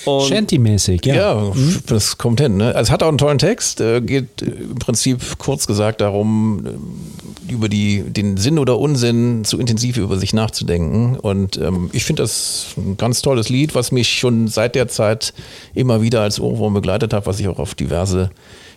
Und 0.06 0.32
Shanty-mäßig, 0.32 1.06
ja. 1.06 1.16
Ja, 1.16 1.52
das 1.88 2.18
kommt 2.18 2.40
hin. 2.40 2.56
Ne? 2.56 2.68
Also 2.68 2.88
es 2.88 2.92
hat 2.92 3.04
auch 3.04 3.10
einen 3.10 3.18
tollen 3.18 3.40
Text, 3.40 3.82
äh, 3.82 4.00
geht 4.00 4.42
im 4.42 4.76
Prinzip 4.76 5.38
kurz 5.38 5.68
gesagt 5.68 6.00
darum, 6.00 6.66
äh, 6.66 7.52
über 7.52 7.68
die, 7.68 8.04
den 8.04 8.38
Sinn 8.38 8.58
oder 8.58 8.80
Unsinn 8.80 9.44
zu 9.44 9.60
intensiv 9.60 9.98
über 9.98 10.18
sich 10.18 10.34
nachzudenken. 10.34 11.18
Und 11.18 11.58
ähm, 11.58 11.90
ich 11.92 12.06
finde 12.06 12.24
das 12.24 12.68
ein 12.78 12.96
ganz 12.96 13.22
tolles 13.22 13.50
Lied, 13.50 13.76
was 13.76 13.92
mich 13.92 14.08
schon 14.18 14.48
seit 14.48 14.76
der 14.76 14.88
Zeit 14.88 15.34
immer 15.74 16.02
wieder 16.02 16.22
als 16.22 16.40
Ohrwurm 16.40 16.74
begleitet 16.74 17.14
hat, 17.14 17.26
was 17.26 17.40
ich 17.42 17.50
auch 17.50 17.60
auf 17.60 17.76
diverse 17.76 18.30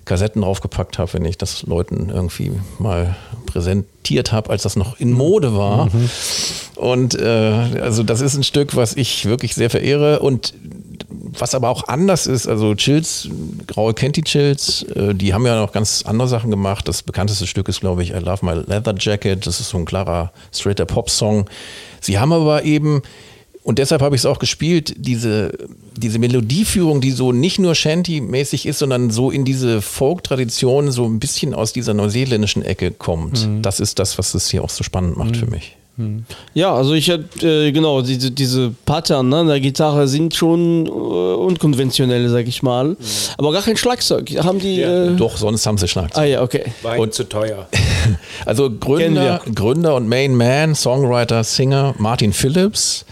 Kassetten 0.04 0.42
draufgepackt 0.42 0.98
habe, 0.98 1.12
wenn 1.14 1.24
ich 1.24 1.38
das 1.38 1.62
Leuten 1.62 2.10
irgendwie 2.10 2.52
mal 2.78 3.16
präsentiert 3.46 4.32
habe, 4.32 4.50
als 4.50 4.62
das 4.62 4.76
noch 4.76 4.98
in 4.98 5.12
Mode 5.12 5.56
war. 5.56 5.88
Und 6.76 7.18
äh, 7.18 7.80
also 7.80 8.02
das 8.02 8.20
ist 8.20 8.36
ein 8.36 8.44
Stück, 8.44 8.76
was 8.76 8.96
ich 8.96 9.26
wirklich 9.26 9.54
sehr 9.54 9.70
verehre 9.70 10.20
und 10.20 10.54
was 11.38 11.54
aber 11.54 11.68
auch 11.68 11.86
anders 11.88 12.26
ist, 12.26 12.46
also 12.46 12.74
Chills, 12.74 13.28
Graue 13.66 13.94
kennt 13.94 14.22
Chills, 14.24 14.82
äh, 14.94 15.14
die 15.14 15.34
haben 15.34 15.46
ja 15.46 15.60
noch 15.60 15.72
ganz 15.72 16.02
andere 16.06 16.28
Sachen 16.28 16.50
gemacht. 16.50 16.88
Das 16.88 17.02
bekannteste 17.02 17.46
Stück 17.46 17.68
ist, 17.68 17.80
glaube 17.80 18.02
ich, 18.02 18.10
I 18.10 18.18
Love 18.18 18.44
My 18.44 18.54
Leather 18.66 18.94
Jacket. 18.98 19.46
Das 19.46 19.60
ist 19.60 19.70
so 19.70 19.78
ein 19.78 19.84
klarer, 19.84 20.32
straighter 20.52 20.86
Pop-Song. 20.86 21.48
Sie 22.00 22.18
haben 22.18 22.32
aber 22.32 22.64
eben, 22.64 23.02
und 23.70 23.78
deshalb 23.78 24.02
habe 24.02 24.16
ich 24.16 24.22
es 24.22 24.26
auch 24.26 24.40
gespielt, 24.40 24.94
diese, 24.98 25.52
diese 25.96 26.18
Melodieführung, 26.18 27.00
die 27.00 27.12
so 27.12 27.30
nicht 27.30 27.60
nur 27.60 27.76
Shanty-mäßig 27.76 28.66
ist, 28.66 28.80
sondern 28.80 29.10
so 29.10 29.30
in 29.30 29.44
diese 29.44 29.80
Folk-Tradition 29.80 30.90
so 30.90 31.04
ein 31.06 31.20
bisschen 31.20 31.54
aus 31.54 31.72
dieser 31.72 31.94
neuseeländischen 31.94 32.64
Ecke 32.64 32.90
kommt. 32.90 33.48
Das 33.62 33.78
ist 33.78 34.00
das, 34.00 34.18
was 34.18 34.34
es 34.34 34.50
hier 34.50 34.64
auch 34.64 34.70
so 34.70 34.82
spannend 34.82 35.16
macht 35.16 35.36
für 35.36 35.46
mich. 35.46 35.76
Ja, 36.54 36.74
also 36.74 36.94
ich 36.94 37.08
hätte, 37.08 37.46
äh, 37.66 37.72
genau, 37.72 38.02
diese, 38.02 38.30
diese 38.30 38.70
Pattern 38.86 39.28
ne, 39.28 39.44
der 39.46 39.60
Gitarre 39.60 40.08
sind 40.08 40.34
schon 40.34 40.86
äh, 40.86 40.90
unkonventionell, 40.90 42.28
sag 42.28 42.46
ich 42.48 42.62
mal. 42.62 42.96
Aber 43.38 43.52
gar 43.52 43.62
kein 43.62 43.76
Schlagzeug. 43.76 44.30
Haben 44.42 44.58
die. 44.58 44.80
Äh, 44.80 45.14
Doch, 45.16 45.36
sonst 45.36 45.66
haben 45.66 45.78
sie 45.78 45.88
Schlagzeug. 45.88 46.22
ah 46.22 46.24
ja, 46.26 46.42
okay. 46.42 46.64
War 46.82 46.98
Und- 46.98 47.14
zu 47.14 47.24
teuer. 47.24 47.68
Also 48.46 48.70
Gründer, 48.70 49.40
Gründer 49.54 49.94
und 49.94 50.08
Main 50.08 50.34
Man, 50.34 50.74
Songwriter, 50.74 51.44
Singer 51.44 51.94
Martin 51.98 52.32
Phillips, 52.32 53.04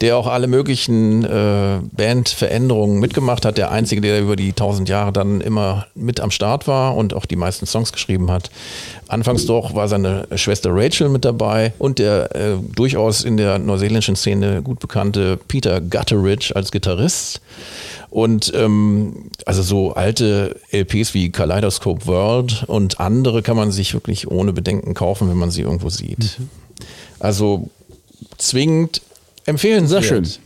der 0.00 0.16
auch 0.16 0.28
alle 0.28 0.46
möglichen 0.46 1.24
äh, 1.24 1.80
Bandveränderungen 1.92 3.00
mitgemacht 3.00 3.44
hat. 3.44 3.58
Der 3.58 3.70
einzige, 3.72 4.00
der 4.00 4.20
über 4.20 4.36
die 4.36 4.52
tausend 4.52 4.88
Jahre 4.88 5.12
dann 5.12 5.40
immer 5.40 5.86
mit 5.94 6.20
am 6.20 6.30
Start 6.30 6.68
war 6.68 6.96
und 6.96 7.12
auch 7.14 7.26
die 7.26 7.36
meisten 7.36 7.66
Songs 7.66 7.92
geschrieben 7.92 8.30
hat. 8.30 8.50
Anfangs 9.08 9.46
doch 9.46 9.74
war 9.74 9.88
seine 9.88 10.26
Schwester 10.34 10.70
Rachel 10.72 11.08
mit 11.08 11.24
dabei 11.24 11.72
und 11.78 11.98
der 11.98 12.34
äh, 12.34 12.56
durchaus 12.74 13.22
in 13.24 13.36
der 13.36 13.58
neuseeländischen 13.58 14.16
Szene 14.16 14.62
gut 14.62 14.80
bekannte 14.80 15.38
Peter 15.48 15.80
Gutteridge 15.80 16.54
als 16.54 16.72
Gitarrist. 16.72 17.40
Und 18.10 18.52
ähm, 18.54 19.30
also 19.44 19.62
so 19.62 19.92
alte 19.92 20.58
LPs 20.72 21.14
wie 21.14 21.30
Kaleidoscope 21.30 22.06
World 22.06 22.64
und 22.66 22.98
andere 22.98 23.42
kann 23.42 23.56
man 23.56 23.70
sich 23.70 23.94
wirklich 23.94 24.30
ohne 24.30 24.52
Bedenken 24.52 24.94
kaufen, 24.94 25.28
wenn 25.28 25.36
man 25.36 25.50
sie 25.50 25.62
irgendwo 25.62 25.88
sieht. 25.90 26.38
Also 27.20 27.70
zwingend 28.38 29.02
empfehlenswert. 29.44 30.02
Sehr 30.02 30.22
schön. 30.24 30.45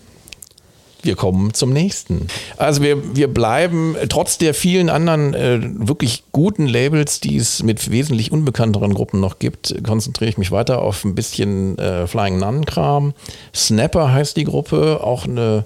Wir 1.02 1.16
kommen 1.16 1.54
zum 1.54 1.72
nächsten. 1.72 2.26
Also 2.56 2.82
wir, 2.82 3.16
wir 3.16 3.28
bleiben 3.28 3.96
äh, 3.96 4.06
trotz 4.06 4.38
der 4.38 4.54
vielen 4.54 4.88
anderen 4.88 5.34
äh, 5.34 5.60
wirklich 5.62 6.24
guten 6.32 6.66
Labels, 6.66 7.20
die 7.20 7.36
es 7.36 7.62
mit 7.62 7.90
wesentlich 7.90 8.32
unbekannteren 8.32 8.94
Gruppen 8.94 9.20
noch 9.20 9.38
gibt, 9.38 9.74
konzentriere 9.84 10.30
ich 10.30 10.38
mich 10.38 10.50
weiter 10.50 10.82
auf 10.82 11.04
ein 11.04 11.14
bisschen 11.14 11.78
äh, 11.78 12.06
Flying 12.06 12.38
Nun-Kram. 12.38 13.14
Snapper 13.54 14.12
heißt 14.12 14.36
die 14.36 14.44
Gruppe, 14.44 15.00
auch 15.02 15.24
eine 15.24 15.64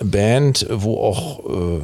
Band, 0.00 0.66
wo 0.70 0.98
auch 0.98 1.40
äh, 1.40 1.80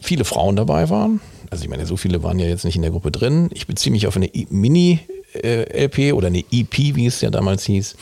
viele 0.00 0.24
Frauen 0.24 0.56
dabei 0.56 0.88
waren. 0.88 1.20
Also 1.50 1.64
ich 1.64 1.70
meine, 1.70 1.86
so 1.86 1.96
viele 1.96 2.22
waren 2.22 2.38
ja 2.38 2.46
jetzt 2.46 2.64
nicht 2.64 2.76
in 2.76 2.82
der 2.82 2.90
Gruppe 2.90 3.10
drin. 3.10 3.48
Ich 3.52 3.66
beziehe 3.66 3.92
mich 3.92 4.06
auf 4.06 4.16
eine 4.16 4.30
Mini-LP 4.50 6.12
oder 6.12 6.26
eine 6.26 6.44
EP, 6.50 6.76
wie 6.76 7.06
es 7.06 7.20
ja 7.20 7.30
damals 7.30 7.64
hieß, 7.64 7.92
äh, 7.92 7.96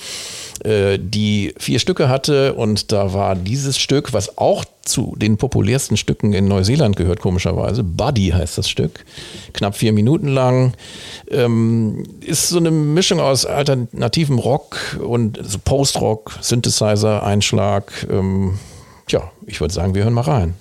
die 0.99 1.55
vier 1.59 1.79
Stücke 1.79 2.09
hatte 2.09 2.55
und 2.55 2.91
da 2.91 3.13
war 3.13 3.37
dieses 3.37 3.79
Stück, 3.79 4.13
was 4.13 4.37
auch 4.39 4.65
zu 4.83 5.15
den 5.17 5.37
populärsten 5.37 5.97
Stücken 5.97 6.33
in 6.33 6.49
Neuseeland 6.49 6.97
gehört, 6.97 7.21
komischerweise. 7.21 7.83
Buddy 7.83 8.29
heißt 8.29 8.59
das 8.59 8.69
Stück. 8.69 9.05
Knapp 9.53 9.77
vier 9.77 9.93
Minuten 9.93 10.29
lang. 10.29 10.75
Ähm, 11.31 12.05
ist 12.21 12.49
so 12.49 12.59
eine 12.59 12.71
Mischung 12.71 13.21
aus 13.21 13.47
alternativem 13.47 14.39
Rock 14.39 14.99
und 15.05 15.39
so 15.43 15.59
Post-Rock, 15.59 16.39
Synthesizer, 16.41 17.23
Einschlag. 17.23 18.07
Ähm, 18.11 18.59
tja, 19.07 19.31
ich 19.47 19.61
würde 19.61 19.75
sagen, 19.75 19.95
wir 19.95 20.05
hören 20.05 20.15
mal 20.15 20.23
rein. 20.23 20.55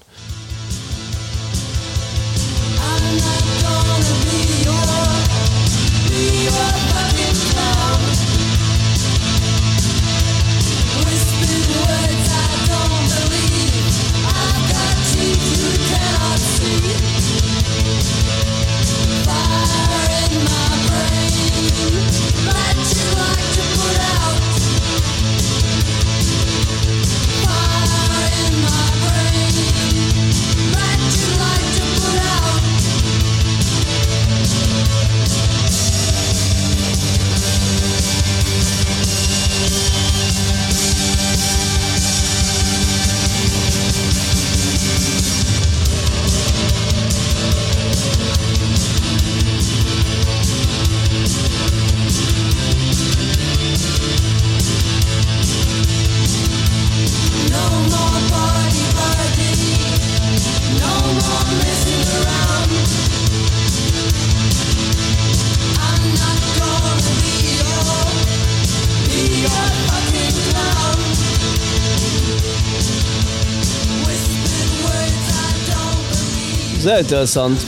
Sehr 76.96 77.02
interessant. 77.02 77.60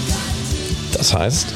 Das 0.94 1.14
heißt, 1.14 1.48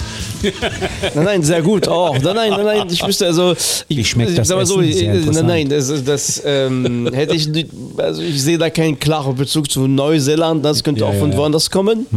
Nein, 1.13 1.23
nein, 1.23 1.43
sehr 1.43 1.61
gut 1.61 1.87
auch. 1.87 2.17
Nein, 2.19 2.35
nein, 2.35 2.65
nein, 2.65 2.87
ich 2.89 3.05
wüsste 3.05 3.27
also. 3.27 3.53
Ich, 3.87 3.97
Wie 3.97 4.03
schmeckt 4.03 4.35
das 4.35 4.47
sag 4.47 4.65
so? 4.65 4.81
Sehr 4.81 5.13
äh. 5.13 5.19
Nein, 5.19 5.45
nein, 5.45 5.69
das, 5.69 6.03
das 6.03 6.41
ähm, 6.43 7.07
hätte 7.13 7.35
ich 7.35 7.47
nicht, 7.47 7.69
also 7.97 8.23
ich 8.23 8.41
sehe 8.41 8.57
da 8.57 8.71
keinen 8.71 8.99
klaren 8.99 9.35
Bezug 9.35 9.69
zu 9.69 9.87
Neuseeland. 9.87 10.65
Das 10.65 10.83
könnte 10.83 11.01
Ja, 11.01 11.07
auch 11.07 11.13
von 11.13 11.31
ja. 11.31 11.37
woanders 11.37 11.69
kommen. 11.69 12.07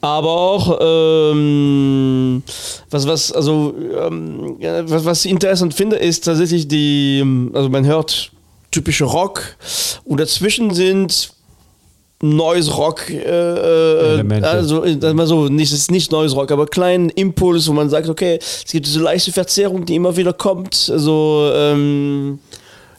Aber 0.00 0.30
auch 0.30 0.78
ähm, 0.80 2.42
was, 2.90 3.06
was, 3.08 3.32
also 3.32 3.74
ähm, 4.00 4.56
was, 4.86 5.04
was 5.04 5.24
ich 5.24 5.32
interessant 5.32 5.74
finde, 5.74 5.96
ist 5.96 6.24
tatsächlich 6.24 6.68
die, 6.68 7.50
also 7.52 7.68
man 7.68 7.84
hört 7.84 8.30
typische 8.70 9.06
Rock 9.06 9.56
und 10.04 10.20
dazwischen 10.20 10.72
sind 10.72 11.30
Noise 12.22 12.72
Rock, 12.72 13.10
äh, 13.10 14.20
äh, 14.20 14.42
also 14.42 14.84
äh, 14.84 15.12
mal 15.12 15.26
so, 15.26 15.48
nicht, 15.48 15.72
ist 15.72 15.90
nicht 15.90 16.10
Noise 16.10 16.34
Rock, 16.34 16.50
aber 16.50 16.66
kleinen 16.66 17.10
Impuls, 17.10 17.68
wo 17.68 17.72
man 17.74 17.90
sagt, 17.90 18.08
okay, 18.08 18.38
es 18.40 18.70
gibt 18.72 18.86
diese 18.86 19.00
leichte 19.00 19.32
Verzerrung, 19.32 19.84
die 19.84 19.96
immer 19.96 20.16
wieder 20.16 20.32
kommt. 20.32 20.90
Also 20.90 21.50
ähm, 21.54 22.38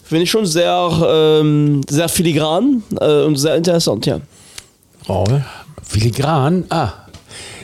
finde 0.04 0.24
ich 0.24 0.30
schon 0.30 0.46
sehr, 0.46 0.92
ähm, 1.42 1.82
sehr 1.90 2.10
filigran 2.10 2.84
äh, 3.00 3.24
und 3.24 3.38
sehr 3.38 3.56
interessant, 3.56 4.06
ja. 4.06 4.20
Raul, 5.10 5.44
Filigran? 5.82 6.66
Ah. 6.70 7.07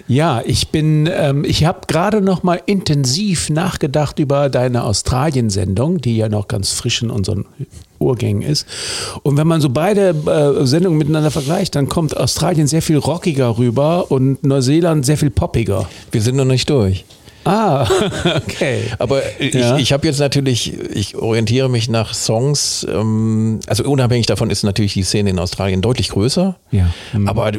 Ja, 0.08 0.42
ich 0.46 0.68
bin, 0.70 1.10
ähm, 1.12 1.46
ich 1.46 1.64
habe 1.66 1.82
gerade 1.88 2.22
noch 2.22 2.44
mal 2.44 2.62
intensiv 2.66 3.50
nachgedacht 3.50 4.20
über 4.20 4.50
deine 4.50 4.84
Australien-Sendung, 4.84 6.00
die 6.00 6.18
ja 6.18 6.28
noch 6.30 6.48
ganz 6.48 6.72
frisch 6.72 7.02
in 7.02 7.10
unseren 7.10 7.46
Urgängen 8.00 8.42
ist. 8.42 8.68
Und 9.24 9.38
wenn 9.38 9.48
man 9.48 9.62
so 9.62 9.70
beide 9.70 10.10
äh, 10.62 10.66
Sendungen 10.66 10.98
miteinander 10.98 11.32
vergleicht, 11.32 11.76
dann 11.76 11.88
kommt 11.88 12.18
Australien 12.18 12.68
sehr 12.68 12.82
viel 12.82 12.98
rockiger 12.98 13.58
rüber 13.58 14.12
und 14.12 14.44
Neuseeland 14.44 15.06
sehr 15.06 15.18
viel 15.18 15.30
poppiger. 15.30 15.88
wir 16.12 16.22
sind 16.22 16.36
noch 16.36 16.46
nicht 16.46 16.70
durch. 16.70 17.06
Ah, 17.46 17.86
okay. 18.48 18.84
Aber 19.00 19.22
ich, 19.38 19.54
Ja. 19.54 19.78
ich 19.78 19.92
habe 19.92 20.08
jetzt 20.08 20.20
natürlich, 20.20 20.74
ich 20.94 21.18
orientiere 21.18 21.70
mich 21.70 21.90
nach 21.90 22.14
Songs, 22.14 22.88
ähm, 22.90 23.60
also 23.68 23.84
unabhängig 23.84 24.28
davon 24.28 24.50
ist 24.50 24.64
natürlich 24.64 24.94
die 24.94 25.04
Szene 25.04 25.30
in 25.32 25.40
Australien 25.40 25.82
deutlich 25.82 26.08
größer. 26.10 26.56
Ja. 26.72 26.90
Mhm. 27.12 27.28
Aber 27.28 27.52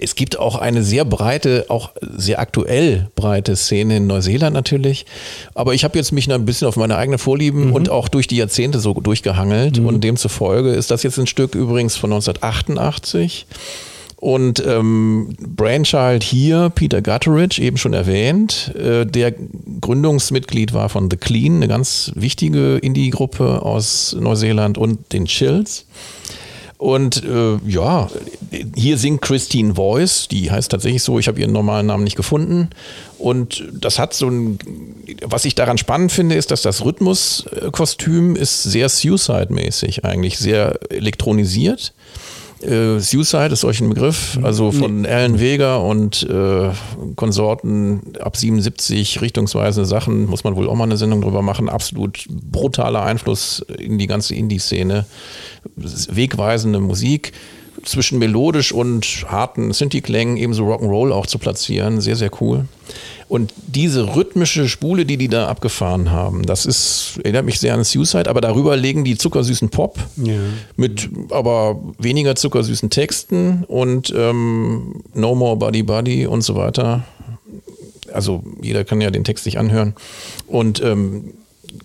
es 0.00 0.14
gibt 0.14 0.38
auch 0.38 0.56
eine 0.56 0.82
sehr 0.82 1.04
breite, 1.04 1.66
auch 1.68 1.90
sehr 2.00 2.40
aktuell 2.40 3.08
breite 3.14 3.56
Szene 3.56 3.98
in 3.98 4.06
Neuseeland 4.06 4.54
natürlich. 4.54 5.06
Aber 5.54 5.74
ich 5.74 5.84
habe 5.84 5.98
jetzt 5.98 6.12
mich 6.12 6.30
ein 6.32 6.44
bisschen 6.44 6.68
auf 6.68 6.76
meine 6.76 6.96
eigenen 6.96 7.18
Vorlieben 7.18 7.68
Mhm. 7.68 7.72
und 7.72 7.90
auch 7.90 8.08
durch 8.08 8.26
die 8.26 8.36
Jahrzehnte 8.36 8.80
so 8.80 8.94
durchgehangelt. 8.94 9.78
Und 9.78 10.02
demzufolge 10.02 10.70
ist 10.70 10.90
das 10.90 11.02
jetzt 11.02 11.18
ein 11.18 11.26
Stück 11.26 11.54
übrigens 11.54 11.96
von 11.96 12.10
1988. 12.12 13.46
Und 14.16 14.62
ähm, 14.66 15.34
Brainchild 15.40 16.22
hier, 16.22 16.70
Peter 16.74 17.00
Gutteridge, 17.00 17.60
eben 17.62 17.78
schon 17.78 17.94
erwähnt, 17.94 18.70
äh, 18.76 19.06
der 19.06 19.32
Gründungsmitglied 19.80 20.74
war 20.74 20.90
von 20.90 21.10
The 21.10 21.16
Clean, 21.16 21.56
eine 21.56 21.68
ganz 21.68 22.12
wichtige 22.14 22.76
Indie-Gruppe 22.76 23.62
aus 23.62 24.14
Neuseeland 24.20 24.76
und 24.76 25.12
den 25.14 25.24
Chills. 25.24 25.86
Und 26.80 27.22
äh, 27.24 27.58
ja, 27.66 28.08
hier 28.74 28.96
singt 28.96 29.20
Christine 29.20 29.74
Voice, 29.74 30.28
die 30.28 30.50
heißt 30.50 30.70
tatsächlich 30.70 31.02
so, 31.02 31.18
ich 31.18 31.28
habe 31.28 31.38
ihren 31.38 31.52
normalen 31.52 31.84
Namen 31.84 32.04
nicht 32.04 32.16
gefunden. 32.16 32.70
Und 33.18 33.68
das 33.70 33.98
hat 33.98 34.14
so 34.14 34.30
ein, 34.30 34.58
was 35.22 35.44
ich 35.44 35.54
daran 35.54 35.76
spannend 35.76 36.10
finde, 36.10 36.36
ist, 36.36 36.50
dass 36.50 36.62
das 36.62 36.82
Rhythmuskostüm 36.82 38.34
ist 38.34 38.62
sehr 38.62 38.88
Suicide-mäßig 38.88 40.06
eigentlich, 40.06 40.38
sehr 40.38 40.78
elektronisiert. 40.88 41.92
Äh, 42.62 42.98
Suicide 42.98 43.52
ist 43.52 43.64
euch 43.64 43.80
ein 43.80 43.88
Begriff, 43.88 44.38
also 44.42 44.70
von 44.70 45.06
Alan 45.06 45.40
Vega 45.40 45.76
und 45.76 46.28
äh, 46.28 46.70
Konsorten 47.16 48.02
ab 48.20 48.36
77 48.36 49.22
richtungsweisende 49.22 49.88
Sachen, 49.88 50.26
muss 50.26 50.44
man 50.44 50.56
wohl 50.56 50.68
auch 50.68 50.74
mal 50.74 50.84
eine 50.84 50.98
Sendung 50.98 51.22
drüber 51.22 51.40
machen. 51.40 51.68
Absolut 51.70 52.26
brutaler 52.28 53.02
Einfluss 53.02 53.64
in 53.78 53.98
die 53.98 54.06
ganze 54.06 54.34
Indie-Szene. 54.34 55.06
Wegweisende 55.76 56.80
Musik 56.80 57.32
zwischen 57.84 58.18
melodisch 58.18 58.72
und 58.72 59.24
harten 59.28 59.72
Synthi-Klängen, 59.72 60.36
ebenso 60.36 60.64
Rock'n'Roll 60.66 61.12
auch 61.12 61.26
zu 61.26 61.38
platzieren. 61.38 62.00
Sehr, 62.00 62.16
sehr 62.16 62.30
cool. 62.40 62.66
Und 63.28 63.54
diese 63.68 64.16
rhythmische 64.16 64.68
Spule, 64.68 65.06
die 65.06 65.16
die 65.16 65.28
da 65.28 65.46
abgefahren 65.48 66.10
haben, 66.10 66.44
das 66.44 66.66
ist, 66.66 67.20
erinnert 67.22 67.44
mich 67.44 67.60
sehr 67.60 67.74
an 67.74 67.84
Suicide, 67.84 68.28
aber 68.28 68.40
darüber 68.40 68.76
legen 68.76 69.04
die 69.04 69.16
zuckersüßen 69.16 69.68
Pop 69.68 69.98
Ja. 70.16 70.34
mit 70.76 71.08
aber 71.30 71.80
weniger 71.98 72.34
zuckersüßen 72.34 72.90
Texten 72.90 73.64
und 73.68 74.12
ähm, 74.16 75.02
No 75.14 75.34
More 75.36 75.56
Buddy 75.56 75.84
Buddy 75.84 76.26
und 76.26 76.42
so 76.42 76.56
weiter. 76.56 77.04
Also 78.12 78.42
jeder 78.60 78.82
kann 78.84 79.00
ja 79.00 79.10
den 79.10 79.22
Text 79.22 79.44
sich 79.44 79.58
anhören. 79.58 79.94
Und 80.48 80.82
ähm, 80.82 81.34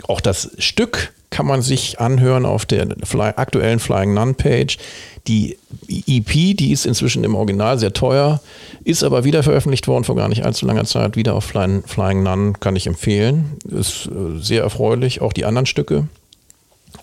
auch 0.07 0.21
das 0.21 0.51
Stück 0.57 1.13
kann 1.35 1.47
man 1.47 1.61
sich 1.61 1.99
anhören 1.99 2.45
auf 2.45 2.65
der 2.65 2.87
Fly, 3.03 3.33
aktuellen 3.35 3.79
Flying 3.79 4.13
Nun 4.13 4.35
Page. 4.35 4.77
Die 5.27 5.57
EP, 5.89 6.55
die 6.55 6.71
ist 6.71 6.85
inzwischen 6.85 7.25
im 7.25 7.35
Original 7.35 7.77
sehr 7.77 7.91
teuer, 7.91 8.39
ist 8.85 9.03
aber 9.03 9.25
wieder 9.25 9.43
veröffentlicht 9.43 9.89
worden 9.89 10.05
vor 10.05 10.15
gar 10.15 10.29
nicht 10.29 10.45
allzu 10.45 10.65
langer 10.65 10.85
Zeit. 10.85 11.17
Wieder 11.17 11.35
auf 11.35 11.43
Flying, 11.43 11.83
Flying 11.85 12.23
Nun 12.23 12.57
kann 12.61 12.77
ich 12.77 12.87
empfehlen. 12.87 13.57
Ist 13.69 14.05
äh, 14.05 14.39
sehr 14.39 14.63
erfreulich. 14.63 15.19
Auch 15.19 15.33
die 15.33 15.43
anderen 15.43 15.65
Stücke. 15.65 16.07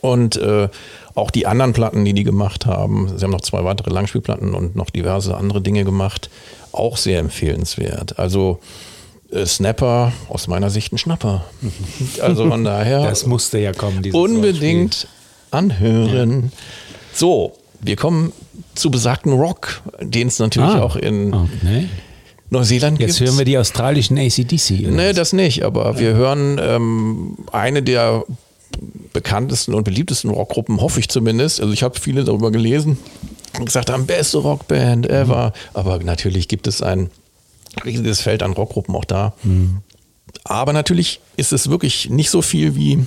Und 0.00 0.36
äh, 0.38 0.70
auch 1.14 1.30
die 1.30 1.46
anderen 1.46 1.74
Platten, 1.74 2.02
die 2.06 2.14
die 2.14 2.24
gemacht 2.24 2.64
haben, 2.64 3.12
sie 3.14 3.22
haben 3.22 3.32
noch 3.32 3.42
zwei 3.42 3.64
weitere 3.64 3.90
Langspielplatten 3.90 4.54
und 4.54 4.76
noch 4.76 4.88
diverse 4.88 5.36
andere 5.36 5.60
Dinge 5.60 5.84
gemacht, 5.84 6.30
auch 6.72 6.96
sehr 6.96 7.18
empfehlenswert. 7.18 8.18
Also 8.18 8.60
Snapper, 9.46 10.12
aus 10.28 10.46
meiner 10.46 10.70
Sicht 10.70 10.92
ein 10.92 10.98
Schnapper. 10.98 11.44
Also 12.20 12.48
von 12.48 12.64
daher 12.64 13.02
Das 13.04 13.26
musste 13.26 13.58
ja 13.58 13.72
kommen, 13.72 14.04
unbedingt 14.12 15.06
anhören. 15.50 16.52
So, 17.14 17.52
wir 17.80 17.96
kommen 17.96 18.32
zu 18.74 18.90
besagten 18.90 19.32
Rock, 19.32 19.82
den 20.00 20.28
es 20.28 20.38
natürlich 20.38 20.70
Ah. 20.70 20.82
auch 20.82 20.96
in 20.96 21.32
Okay. 21.34 21.88
Neuseeland 22.50 23.00
Jetzt 23.00 23.16
gibt. 23.18 23.28
hören 23.30 23.38
wir 23.38 23.44
die 23.46 23.56
australischen 23.56 24.18
ACDC. 24.18 24.86
Nee, 24.90 25.12
das 25.14 25.32
nicht, 25.32 25.62
aber 25.64 25.98
wir 25.98 26.12
hören 26.12 26.60
ähm, 26.62 27.36
eine 27.50 27.82
der 27.82 28.24
bekanntesten 29.12 29.74
und 29.74 29.84
beliebtesten 29.84 30.30
Rockgruppen, 30.30 30.80
hoffe 30.80 31.00
ich 31.00 31.08
zumindest. 31.08 31.60
Also 31.60 31.72
ich 31.72 31.82
habe 31.82 31.98
viele 31.98 32.24
darüber 32.24 32.50
gelesen 32.50 32.98
und 33.58 33.64
gesagt 33.66 33.90
haben, 33.90 34.06
beste 34.06 34.38
Rockband 34.38 35.08
ever. 35.08 35.52
Aber 35.74 35.98
natürlich 36.00 36.48
gibt 36.48 36.66
es 36.66 36.82
ein 36.82 37.10
riesiges 37.84 38.20
Feld 38.20 38.42
an 38.42 38.52
Rockgruppen 38.52 38.94
auch 38.94 39.04
da. 39.04 39.34
Aber 40.44 40.72
natürlich 40.72 41.20
ist 41.36 41.52
es 41.52 41.70
wirklich 41.70 42.10
nicht 42.10 42.30
so 42.30 42.42
viel 42.42 42.74
wie 42.74 43.04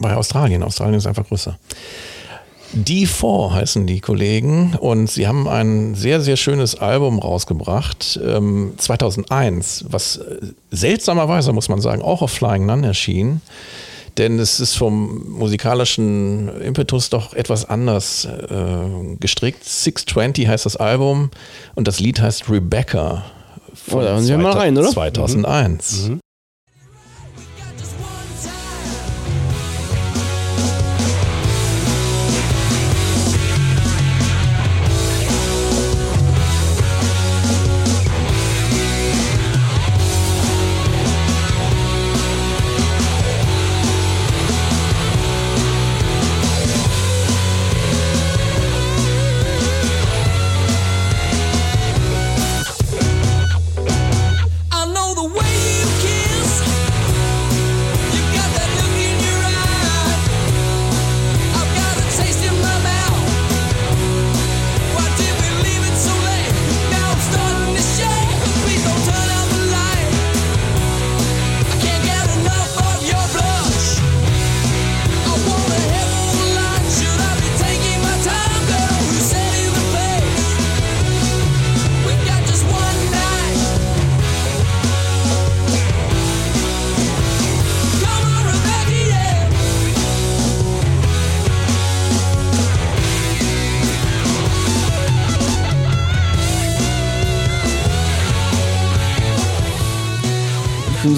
bei 0.00 0.14
Australien. 0.14 0.62
Australien 0.62 0.98
ist 0.98 1.06
einfach 1.06 1.26
größer. 1.26 1.58
D4 2.76 3.54
heißen 3.54 3.86
die 3.86 4.00
Kollegen 4.00 4.74
und 4.78 5.08
sie 5.10 5.26
haben 5.26 5.48
ein 5.48 5.94
sehr, 5.94 6.20
sehr 6.20 6.36
schönes 6.36 6.74
Album 6.74 7.18
rausgebracht, 7.18 8.20
ähm, 8.22 8.74
2001, 8.76 9.86
was 9.88 10.18
äh, 10.18 10.38
seltsamerweise, 10.70 11.52
muss 11.52 11.70
man 11.70 11.80
sagen, 11.80 12.02
auch 12.02 12.20
auf 12.20 12.30
Flying 12.30 12.66
Nun 12.66 12.84
erschien. 12.84 13.40
Denn 14.18 14.38
es 14.38 14.58
ist 14.58 14.74
vom 14.74 15.30
musikalischen 15.30 16.48
Impetus 16.60 17.08
doch 17.08 17.34
etwas 17.34 17.64
anders 17.64 18.24
äh, 18.26 19.16
gestrickt. 19.20 19.64
620 19.64 20.48
heißt 20.48 20.66
das 20.66 20.76
Album 20.76 21.30
und 21.76 21.86
das 21.86 22.00
Lied 22.00 22.20
heißt 22.20 22.50
Rebecca. 22.50 23.24
Oh, 23.90 24.00
da 24.00 24.08
hören 24.08 24.26
wir 24.26 24.38
mal 24.38 24.52
rein, 24.52 24.76
oder? 24.76 24.90
2001. 24.90 26.10
I 26.10 26.18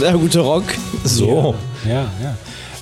sehr 0.00 0.12
guter 0.18 0.40
Rock. 0.40 0.64
So. 1.04 1.54
Ja, 1.88 2.06
ja. 2.22 2.36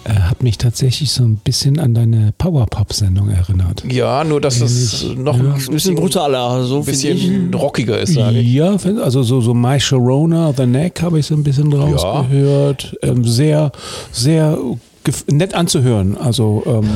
Äh, 0.05 0.21
hat 0.21 0.43
mich 0.43 0.57
tatsächlich 0.57 1.11
so 1.11 1.25
ein 1.25 1.37
bisschen 1.37 1.79
an 1.81 1.93
deine 1.93 2.33
Powerpop-Sendung 2.39 3.29
erinnert. 3.31 3.83
Ja, 3.91 4.23
nur 4.25 4.41
dass 4.41 4.61
es 4.61 5.03
Ähnlich. 5.03 5.19
noch 5.19 5.37
Ja. 5.37 5.55
ein 5.55 5.67
bisschen 5.73 5.97
brutaler, 5.97 6.65
so 6.65 6.77
ein 6.79 6.85
finde 6.85 7.09
ich. 7.09 7.23
bisschen 7.27 7.55
rockiger 7.55 7.99
ist, 8.01 8.15
sage 8.15 8.39
ich. 8.39 8.53
Ja, 8.53 8.77
also 9.03 9.23
so, 9.23 9.41
so 9.41 9.53
My 9.55 9.79
Sharona, 9.79 10.53
The 10.57 10.67
Neck 10.67 11.03
habe 11.03 11.19
ich 11.19 11.27
so 11.27 11.35
ein 11.35 11.43
bisschen 11.43 11.73
rausgehört. 11.73 12.97
Ähm, 13.03 13.25
sehr, 13.25 13.73
sehr 14.13 14.57
gef- 15.05 15.31
nett 15.33 15.55
anzuhören. 15.55 16.17
Also 16.17 16.63
ähm, 16.67 16.89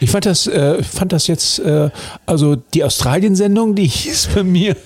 ich 0.00 0.10
fand 0.10 0.26
das, 0.26 0.46
äh, 0.46 0.82
fand 0.82 1.12
das 1.12 1.26
jetzt, 1.26 1.58
äh, 1.60 1.90
also 2.26 2.56
die 2.74 2.84
Australien-Sendung, 2.84 3.74
die 3.74 3.86
ist 3.86 4.34
bei 4.34 4.42
mir 4.44 4.76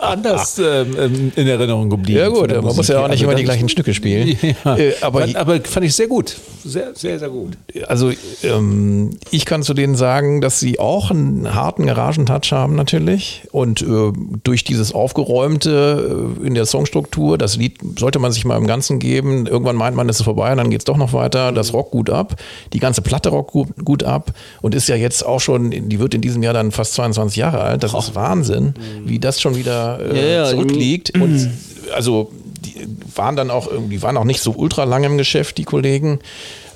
anders 0.00 0.58
ähm, 0.58 0.96
ähm, 0.98 1.32
in 1.36 1.48
Erinnerung 1.48 1.90
geblieben. 1.90 2.18
Ja 2.20 2.28
gut, 2.28 2.50
man 2.50 2.76
muss 2.76 2.88
ja 2.88 2.98
auch 3.00 3.02
nicht 3.08 3.12
Also 3.12 3.24
immer 3.24 3.34
die 3.34 3.42
ist- 3.42 3.48
gleichen 3.48 3.68
Stücke 3.68 3.94
spielen. 3.94 4.36
Ja, 4.64 4.76
Äh, 4.76 4.94
aber 5.00 5.26
aber, 5.34 5.60
fand 5.62 5.86
ich 5.86 5.94
sehr 5.94 6.06
gut. 6.06 6.36
Sehr, 6.64 6.94
sehr, 6.94 7.18
sehr 7.18 7.28
gut. 7.28 7.56
Also 7.88 8.10
ähm, 8.42 9.10
ich 9.30 9.44
kann 9.44 9.62
zu 9.62 9.74
denen 9.74 9.94
sagen, 9.96 10.40
dass 10.40 10.60
sie 10.60 10.78
auch 10.78 11.10
einen 11.10 11.54
harten 11.54 11.86
Garagentouch 11.86 12.52
haben 12.52 12.74
natürlich 12.74 13.42
und 13.52 13.82
äh, 13.82 14.12
durch 14.44 14.64
dieses 14.64 14.92
Aufgeräumte 14.92 16.36
äh, 16.42 16.46
in 16.46 16.54
der 16.54 16.66
Songstruktur, 16.66 17.36
das 17.38 17.56
Lied 17.56 17.78
sollte 17.98 18.18
man 18.18 18.32
sich 18.32 18.44
mal 18.44 18.56
im 18.56 18.66
Ganzen 18.66 18.98
geben. 18.98 19.46
Irgendwann 19.46 19.76
meint 19.76 19.96
man, 19.96 20.08
es 20.08 20.16
ist 20.20 20.22
vorbei, 20.24 20.54
dann 20.54 20.70
geht 20.70 20.80
es 20.80 20.84
doch 20.84 20.96
noch 20.96 21.12
weiter. 21.12 21.52
Das 21.52 21.72
rockt 21.72 21.90
gut 21.90 22.10
ab. 22.10 22.36
Die 22.72 22.78
ganze 22.80 23.02
Platte 23.02 23.28
rockt 23.30 23.52
gut, 23.52 23.68
gut 23.84 24.03
ab 24.04 24.32
und 24.62 24.74
ist 24.74 24.88
ja 24.88 24.96
jetzt 24.96 25.24
auch 25.24 25.40
schon, 25.40 25.70
die 25.70 25.98
wird 25.98 26.14
in 26.14 26.20
diesem 26.20 26.42
Jahr 26.42 26.54
dann 26.54 26.72
fast 26.72 26.94
22 26.94 27.36
Jahre 27.36 27.60
alt. 27.60 27.82
Das 27.82 27.94
ist 27.94 28.14
Wahnsinn, 28.14 28.74
wie 29.04 29.18
das 29.18 29.40
schon 29.40 29.56
wieder 29.56 29.98
äh, 30.00 30.16
Ja, 30.16 30.44
ja, 30.44 30.50
zurückliegt. 30.50 31.18
Und 31.18 31.50
also 31.94 32.30
die 32.64 32.74
waren 33.14 33.36
dann 33.36 33.50
auch 33.50 33.70
irgendwie, 33.70 34.02
waren 34.02 34.16
auch 34.16 34.24
nicht 34.24 34.40
so 34.40 34.52
ultra 34.52 34.84
lang 34.84 35.04
im 35.04 35.18
Geschäft, 35.18 35.58
die 35.58 35.64
Kollegen. 35.64 36.20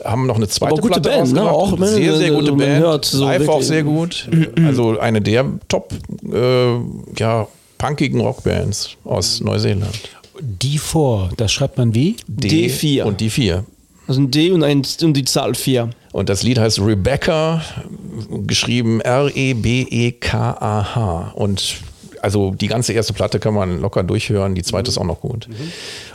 Haben 0.05 0.27
noch 0.27 0.37
eine 0.37 0.47
zweite 0.49 0.75
Aber 0.75 0.83
gute 0.83 1.01
Platte 1.01 1.19
Band, 1.19 1.33
ne? 1.33 1.51
Auch, 1.51 1.77
ne? 1.77 1.89
sehr, 1.89 2.17
sehr 2.17 2.31
gute 2.31 2.43
Also 2.43 2.57
man 2.57 2.67
Band. 2.67 2.79
hört 2.79 3.05
so 3.05 3.25
Live 3.25 3.49
auch 3.49 3.63
sehr 3.63 3.83
gut. 3.83 4.29
Also 4.65 4.99
eine 4.99 5.21
der 5.21 5.45
top, 5.67 5.93
äh, 6.33 6.75
ja, 7.19 7.49
punkigen 7.79 8.21
Rockbands 8.21 8.91
aus 9.05 9.41
Neuseeland. 9.41 9.99
Die 10.41 10.79
vor, 10.79 11.31
das 11.37 11.51
schreibt 11.51 11.79
man 11.79 11.95
wie? 11.95 12.15
D 12.29 12.69
D4. 12.69 13.03
Und 13.03 13.21
die 13.21 13.31
vier. 13.31 13.65
Also 14.09 14.21
ein 14.23 14.31
D 14.31 14.51
und, 14.51 14.65
ein, 14.65 14.83
und 15.03 15.15
die 15.15 15.25
Zahl 15.25 15.55
4. 15.55 15.91
Und 16.13 16.31
das 16.31 16.43
Lied 16.43 16.59
heißt 16.59 16.81
Rebecca, 16.81 17.63
geschrieben 18.47 19.03
R-E-B-E-K-A-H. 19.03 19.83
Und 21.35 21.77
also 22.23 22.53
die 22.53 22.69
ganze 22.69 22.95
erste 22.95 23.13
Platte 23.13 23.39
kann 23.39 23.53
man 23.53 23.81
locker 23.83 24.03
durchhören, 24.03 24.55
die 24.55 24.63
zweite 24.63 24.91
ist 24.91 24.97
auch 24.97 25.05
noch 25.05 25.21
gut. 25.21 25.47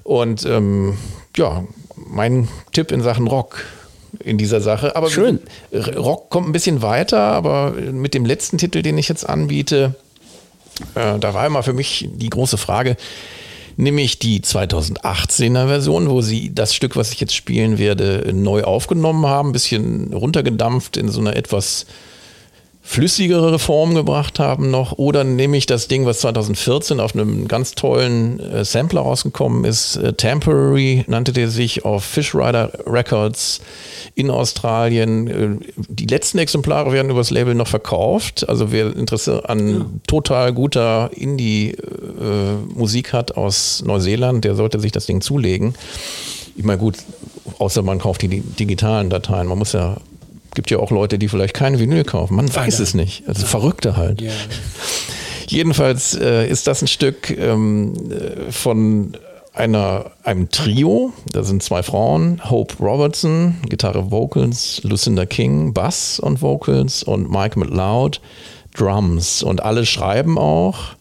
Und 0.03 0.43
ähm, 0.45 0.97
ja, 1.37 1.63
mein 1.95 2.47
Tipp 2.71 2.91
in 2.91 3.03
Sachen 3.03 3.27
Rock 3.27 3.63
in 4.23 4.39
dieser 4.39 4.59
Sache. 4.59 4.95
Aber 4.95 5.11
Schön. 5.11 5.39
Rock 5.71 6.31
kommt 6.31 6.49
ein 6.49 6.51
bisschen 6.51 6.81
weiter, 6.81 7.19
aber 7.19 7.71
mit 7.71 8.15
dem 8.15 8.25
letzten 8.25 8.57
Titel, 8.57 8.81
den 8.81 8.97
ich 8.97 9.07
jetzt 9.07 9.29
anbiete, 9.29 9.93
äh, 10.95 11.19
da 11.19 11.33
war 11.35 11.45
immer 11.45 11.61
für 11.61 11.73
mich 11.73 12.09
die 12.11 12.29
große 12.29 12.57
Frage, 12.57 12.97
nämlich 13.75 14.19
die 14.19 14.41
2018er 14.41 15.67
Version, 15.67 16.09
wo 16.09 16.21
sie 16.21 16.53
das 16.53 16.73
Stück, 16.73 16.95
was 16.95 17.11
ich 17.11 17.19
jetzt 17.19 17.35
spielen 17.35 17.77
werde, 17.77 18.31
neu 18.33 18.63
aufgenommen 18.63 19.25
haben, 19.25 19.49
ein 19.49 19.53
bisschen 19.53 20.13
runtergedampft 20.13 20.97
in 20.97 21.09
so 21.09 21.19
einer 21.19 21.35
etwas 21.35 21.85
flüssigere 22.85 23.57
Form 23.59 23.95
gebracht 23.95 24.39
haben 24.39 24.69
noch 24.69 24.91
oder 24.97 25.23
nehme 25.23 25.55
ich 25.55 25.65
das 25.65 25.87
Ding, 25.87 26.05
was 26.05 26.19
2014 26.19 26.99
auf 26.99 27.15
einem 27.15 27.47
ganz 27.47 27.75
tollen 27.75 28.39
äh, 28.41 28.65
Sampler 28.65 29.01
rausgekommen 29.01 29.63
ist, 29.63 29.95
äh, 29.95 30.11
Temporary 30.13 31.05
nannte 31.07 31.31
der 31.31 31.49
sich 31.49 31.85
auf 31.85 32.03
Fish 32.03 32.35
Rider 32.35 32.71
Records 32.85 33.61
in 34.15 34.29
Australien. 34.29 35.27
Äh, 35.27 35.65
die 35.77 36.07
letzten 36.07 36.39
Exemplare 36.39 36.91
werden 36.91 37.09
übers 37.09 37.29
Label 37.31 37.55
noch 37.55 37.67
verkauft. 37.69 38.47
Also 38.49 38.71
wer 38.73 38.93
Interesse 38.95 39.47
an 39.47 40.01
total 40.05 40.51
guter 40.53 41.09
Indie-Musik 42.03 43.13
hat 43.13 43.37
aus 43.37 43.81
Neuseeland, 43.85 44.43
der 44.43 44.55
sollte 44.55 44.79
sich 44.79 44.91
das 44.91 45.05
Ding 45.05 45.21
zulegen. 45.21 45.73
Ich 46.55 46.63
meine, 46.63 46.79
gut, 46.79 46.97
außer 47.59 47.81
man 47.81 47.99
kauft 47.99 48.21
die 48.21 48.27
di- 48.27 48.41
digitalen 48.41 49.09
Dateien. 49.09 49.47
Man 49.47 49.57
muss 49.57 49.71
ja, 49.73 49.97
gibt 50.53 50.71
ja 50.71 50.79
auch 50.79 50.91
Leute, 50.91 51.17
die 51.17 51.27
vielleicht 51.27 51.53
keine 51.53 51.79
Vinyl 51.79 52.03
kaufen. 52.03 52.35
Man 52.35 52.53
weiß 52.53 52.79
es 52.79 52.93
nicht. 52.93 53.27
Also 53.27 53.45
Verrückte 53.45 53.97
halt. 53.97 54.23
Jedenfalls 55.47 56.15
äh, 56.15 56.47
ist 56.47 56.67
das 56.67 56.81
ein 56.81 56.87
Stück 56.87 57.29
ähm, 57.29 57.93
äh, 58.11 58.51
von 58.51 59.17
einer, 59.53 60.11
einem 60.23 60.49
Trio. 60.49 61.13
Da 61.31 61.43
sind 61.43 61.61
zwei 61.61 61.83
Frauen, 61.83 62.41
Hope 62.49 62.75
Robertson, 62.83 63.55
Gitarre, 63.69 64.11
Vocals, 64.11 64.81
Lucinda 64.83 65.25
King, 65.25 65.73
Bass 65.73 66.19
und 66.19 66.41
Vocals 66.41 67.03
und 67.03 67.29
Mike 67.29 67.59
McLeod, 67.59 68.19
Drums. 68.73 69.43
Und 69.43 69.61
alle 69.63 69.85
schreiben 69.85 70.37
auch 70.37 70.95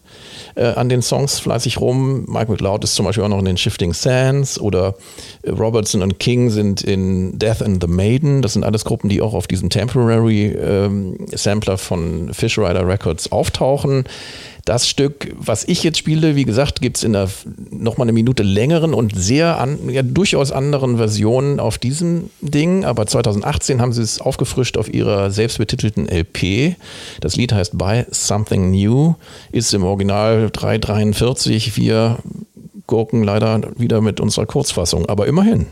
äh, 0.55 0.65
an 0.65 0.89
den 0.89 1.01
Songs 1.01 1.39
fleißig 1.39 1.79
rum. 1.79 2.25
Mike 2.27 2.51
McLeod 2.51 2.83
ist 2.83 2.95
zum 2.95 3.05
Beispiel 3.05 3.23
auch 3.23 3.29
noch 3.29 3.39
in 3.39 3.45
den 3.45 3.57
Shifting 3.57 3.93
Sands 3.93 4.59
oder 4.59 4.95
äh, 5.43 5.51
Robertson 5.51 6.01
und 6.01 6.19
King 6.19 6.49
sind 6.49 6.81
in 6.81 7.37
Death 7.39 7.61
and 7.61 7.81
the 7.81 7.87
Maiden. 7.87 8.41
Das 8.41 8.53
sind 8.53 8.63
alles 8.63 8.85
Gruppen, 8.85 9.09
die 9.09 9.21
auch 9.21 9.33
auf 9.33 9.47
diesem 9.47 9.69
Temporary 9.69 10.47
ähm, 10.47 11.17
Sampler 11.31 11.77
von 11.77 12.33
Fish 12.33 12.57
Rider 12.57 12.87
Records 12.87 13.31
auftauchen. 13.31 14.05
Das 14.65 14.87
Stück, 14.87 15.35
was 15.37 15.65
ich 15.65 15.83
jetzt 15.83 15.97
spiele, 15.97 16.37
wie 16.37 16.45
gesagt, 16.45 16.79
gibt 16.79 16.95
es 16.95 17.03
in 17.03 17.13
einer 17.15 17.29
nochmal 17.69 18.05
eine 18.05 18.13
Minute 18.13 18.43
längeren 18.43 18.93
und 18.93 19.13
sehr 19.13 19.59
an, 19.59 19.89
ja, 19.89 20.03
durchaus 20.03 20.53
anderen 20.53 20.95
Version 20.95 21.59
auf 21.59 21.77
diesem 21.77 22.29
Ding. 22.39 22.85
Aber 22.85 23.05
2018 23.05 23.81
haben 23.81 23.91
sie 23.91 24.01
es 24.01 24.21
aufgefrischt 24.21 24.77
auf 24.77 24.93
ihrer 24.93 25.31
selbstbetitelten 25.31 26.07
LP. 26.07 26.77
Das 27.19 27.35
Lied 27.35 27.51
heißt 27.51 27.77
Buy 27.77 28.05
Something 28.09 28.71
New, 28.71 29.15
ist 29.51 29.73
im 29.73 29.83
Original 29.83 30.49
343. 30.49 31.75
Wir 31.75 32.19
gurken 32.87 33.23
leider 33.23 33.61
wieder 33.77 33.99
mit 33.99 34.21
unserer 34.21 34.45
Kurzfassung, 34.45 35.07
aber 35.07 35.27
immerhin. 35.27 35.67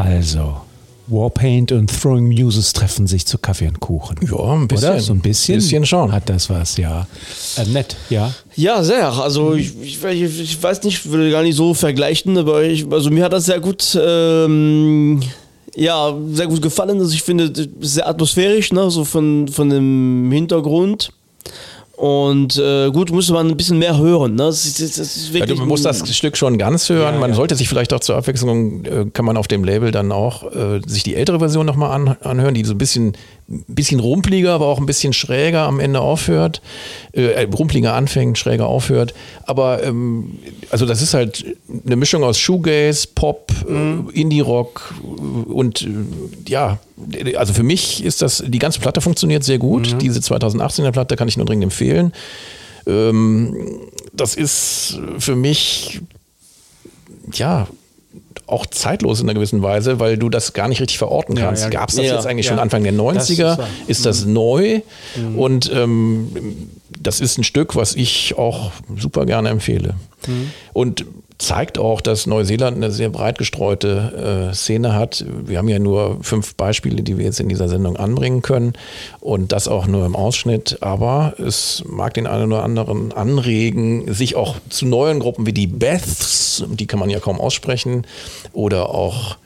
Also, 0.00 0.56
Warpaint 1.06 1.72
und 1.72 1.90
Throwing 1.90 2.28
Muses 2.28 2.72
treffen 2.72 3.06
sich 3.06 3.26
zu 3.26 3.38
Kaffee 3.38 3.68
und 3.68 3.80
Kuchen. 3.80 4.16
Ja, 4.22 4.54
ein 4.54 4.68
bisschen. 4.68 4.90
Oder? 4.90 5.00
So 5.00 5.12
ein 5.12 5.20
bisschen. 5.20 5.56
Bisschen 5.56 5.84
schon. 5.86 6.12
Hat 6.12 6.28
das 6.28 6.48
was, 6.48 6.76
ja. 6.76 7.06
Äh, 7.56 7.66
nett, 7.66 7.96
ja. 8.08 8.32
Ja, 8.56 8.82
sehr. 8.82 9.12
Also 9.12 9.54
ich, 9.54 9.72
ich, 9.82 10.02
ich, 10.02 10.62
weiß 10.62 10.82
nicht, 10.82 11.04
ich 11.04 11.12
will 11.12 11.30
gar 11.30 11.42
nicht 11.42 11.56
so 11.56 11.74
vergleichen, 11.74 12.38
aber 12.38 12.62
ich, 12.62 12.90
also 12.90 13.10
mir 13.10 13.24
hat 13.24 13.32
das 13.32 13.44
sehr 13.44 13.60
gut, 13.60 13.98
ähm, 14.00 15.20
ja, 15.74 16.14
sehr 16.32 16.46
gut 16.46 16.62
gefallen. 16.62 16.98
Also 16.98 17.12
ich 17.12 17.22
finde, 17.22 17.52
sehr 17.80 18.08
atmosphärisch, 18.08 18.72
ne, 18.72 18.90
so 18.90 19.04
von, 19.04 19.48
von 19.48 19.68
dem 19.68 20.30
Hintergrund. 20.32 21.12
Und 21.96 22.56
äh, 22.58 22.90
gut, 22.90 23.12
muss 23.12 23.30
man 23.30 23.48
ein 23.48 23.56
bisschen 23.56 23.78
mehr 23.78 23.96
hören. 23.96 24.34
Ne? 24.34 24.44
Das 24.44 24.64
ist, 24.64 24.80
das 24.80 25.16
ist 25.16 25.32
Ja, 25.32 25.46
du 25.46 25.54
musst 25.64 25.84
das 25.84 26.14
Stück 26.14 26.36
schon 26.36 26.58
ganz 26.58 26.88
hören. 26.88 27.20
man 27.20 27.34
sollte 27.34 27.54
sich 27.54 27.68
vielleicht 27.68 27.92
auch 27.92 28.00
zur 28.00 28.16
Abwechslung, 28.16 28.84
äh, 28.84 29.06
kann 29.12 29.24
man 29.24 29.36
auf 29.36 29.46
dem 29.46 29.62
Label 29.62 29.92
dann 29.92 30.10
auch 30.10 30.42
äh, 30.52 30.80
sich 30.86 31.04
die 31.04 31.14
ältere 31.14 31.38
Version 31.38 31.64
nochmal 31.66 31.92
an, 31.92 32.16
anhören, 32.22 32.54
die 32.54 32.64
so 32.64 32.74
ein 32.74 32.78
bisschen, 32.78 33.12
bisschen 33.46 34.00
rumpliger, 34.00 34.52
aber 34.52 34.66
auch 34.66 34.78
ein 34.78 34.86
bisschen 34.86 35.12
schräger 35.12 35.62
am 35.62 35.80
Ende 35.80 36.00
aufhört. 36.00 36.62
Äh, 37.12 37.46
rumpliger 37.52 37.94
anfängt, 37.94 38.38
schräger 38.38 38.66
aufhört. 38.66 39.14
Aber 39.44 39.82
ähm, 39.82 40.38
also 40.70 40.86
das 40.86 41.02
ist 41.02 41.14
halt 41.14 41.44
eine 41.84 41.96
Mischung 41.96 42.24
aus 42.24 42.38
Shoegaze, 42.38 43.08
Pop, 43.14 43.52
äh, 43.68 44.18
Indie-Rock 44.18 44.94
äh, 45.02 45.52
und 45.52 45.82
äh, 45.82 45.88
ja, 46.48 46.78
also 47.36 47.52
für 47.52 47.62
mich 47.62 48.04
ist 48.04 48.22
das, 48.22 48.42
die 48.46 48.58
ganze 48.58 48.80
Platte 48.80 49.00
funktioniert 49.00 49.44
sehr 49.44 49.58
gut. 49.58 50.00
Diese 50.00 50.20
2018er 50.20 50.92
Platte 50.92 51.16
kann 51.16 51.28
ich 51.28 51.36
nur 51.36 51.46
dringend 51.46 51.64
empfehlen. 51.64 52.12
Ähm, 52.86 53.56
das 54.12 54.34
ist 54.36 55.00
für 55.18 55.36
mich 55.36 56.00
ja 57.32 57.66
auch 58.46 58.66
zeitlos 58.66 59.20
in 59.20 59.26
einer 59.28 59.34
gewissen 59.34 59.62
Weise, 59.62 60.00
weil 60.00 60.16
du 60.18 60.28
das 60.28 60.52
gar 60.52 60.68
nicht 60.68 60.80
richtig 60.80 60.98
verorten 60.98 61.36
Ja, 61.36 61.46
kannst. 61.46 61.62
ja. 61.64 61.70
Gab 61.70 61.88
es 61.88 61.96
das 61.96 62.06
Ja. 62.06 62.14
jetzt 62.14 62.26
eigentlich 62.26 62.46
Ja. 62.46 62.50
schon 62.52 62.58
Anfang 62.58 62.82
der 62.82 62.92
90er? 62.92 63.56
Das 63.56 63.58
ist, 63.58 63.88
ist 63.88 64.06
das 64.06 64.24
neu? 64.26 64.80
Und 65.36 65.70
ähm, 65.74 66.70
das 67.06 67.20
ist 67.20 67.38
ein 67.38 67.44
Stück, 67.44 67.76
was 67.76 67.94
ich 67.94 68.36
auch 68.36 68.72
super 68.96 69.26
gerne 69.26 69.50
empfehle. 69.50 69.94
Und 70.72 71.04
zeigt 71.38 71.78
auch, 71.78 72.00
dass 72.00 72.26
Neuseeland 72.26 72.76
eine 72.76 72.90
sehr 72.90 73.08
breit 73.08 73.38
gestreute 73.38 74.50
äh, 74.50 74.54
Szene 74.54 74.94
hat. 74.94 75.24
Wir 75.44 75.58
haben 75.58 75.68
ja 75.68 75.78
nur 75.78 76.18
fünf 76.22 76.54
Beispiele, 76.54 77.02
die 77.02 77.18
wir 77.18 77.24
jetzt 77.24 77.40
in 77.40 77.48
dieser 77.48 77.68
Sendung 77.68 77.96
anbringen 77.96 78.40
können 78.40 78.74
und 79.20 79.52
das 79.52 79.66
auch 79.66 79.86
nur 79.86 80.06
im 80.06 80.14
Ausschnitt. 80.14 80.78
Aber 80.80 81.34
es 81.38 81.82
mag 81.86 82.14
den 82.14 82.26
einen 82.26 82.52
oder 82.52 82.62
anderen 82.62 83.12
anregen, 83.12 84.12
sich 84.12 84.36
auch 84.36 84.56
zu 84.68 84.86
neuen 84.86 85.18
Gruppen 85.18 85.44
wie 85.44 85.52
die 85.52 85.66
Beths, 85.66 86.64
die 86.68 86.86
kann 86.86 87.00
man 87.00 87.10
ja 87.10 87.18
kaum 87.18 87.40
aussprechen, 87.40 88.06
oder 88.52 88.90
auch 88.90 89.36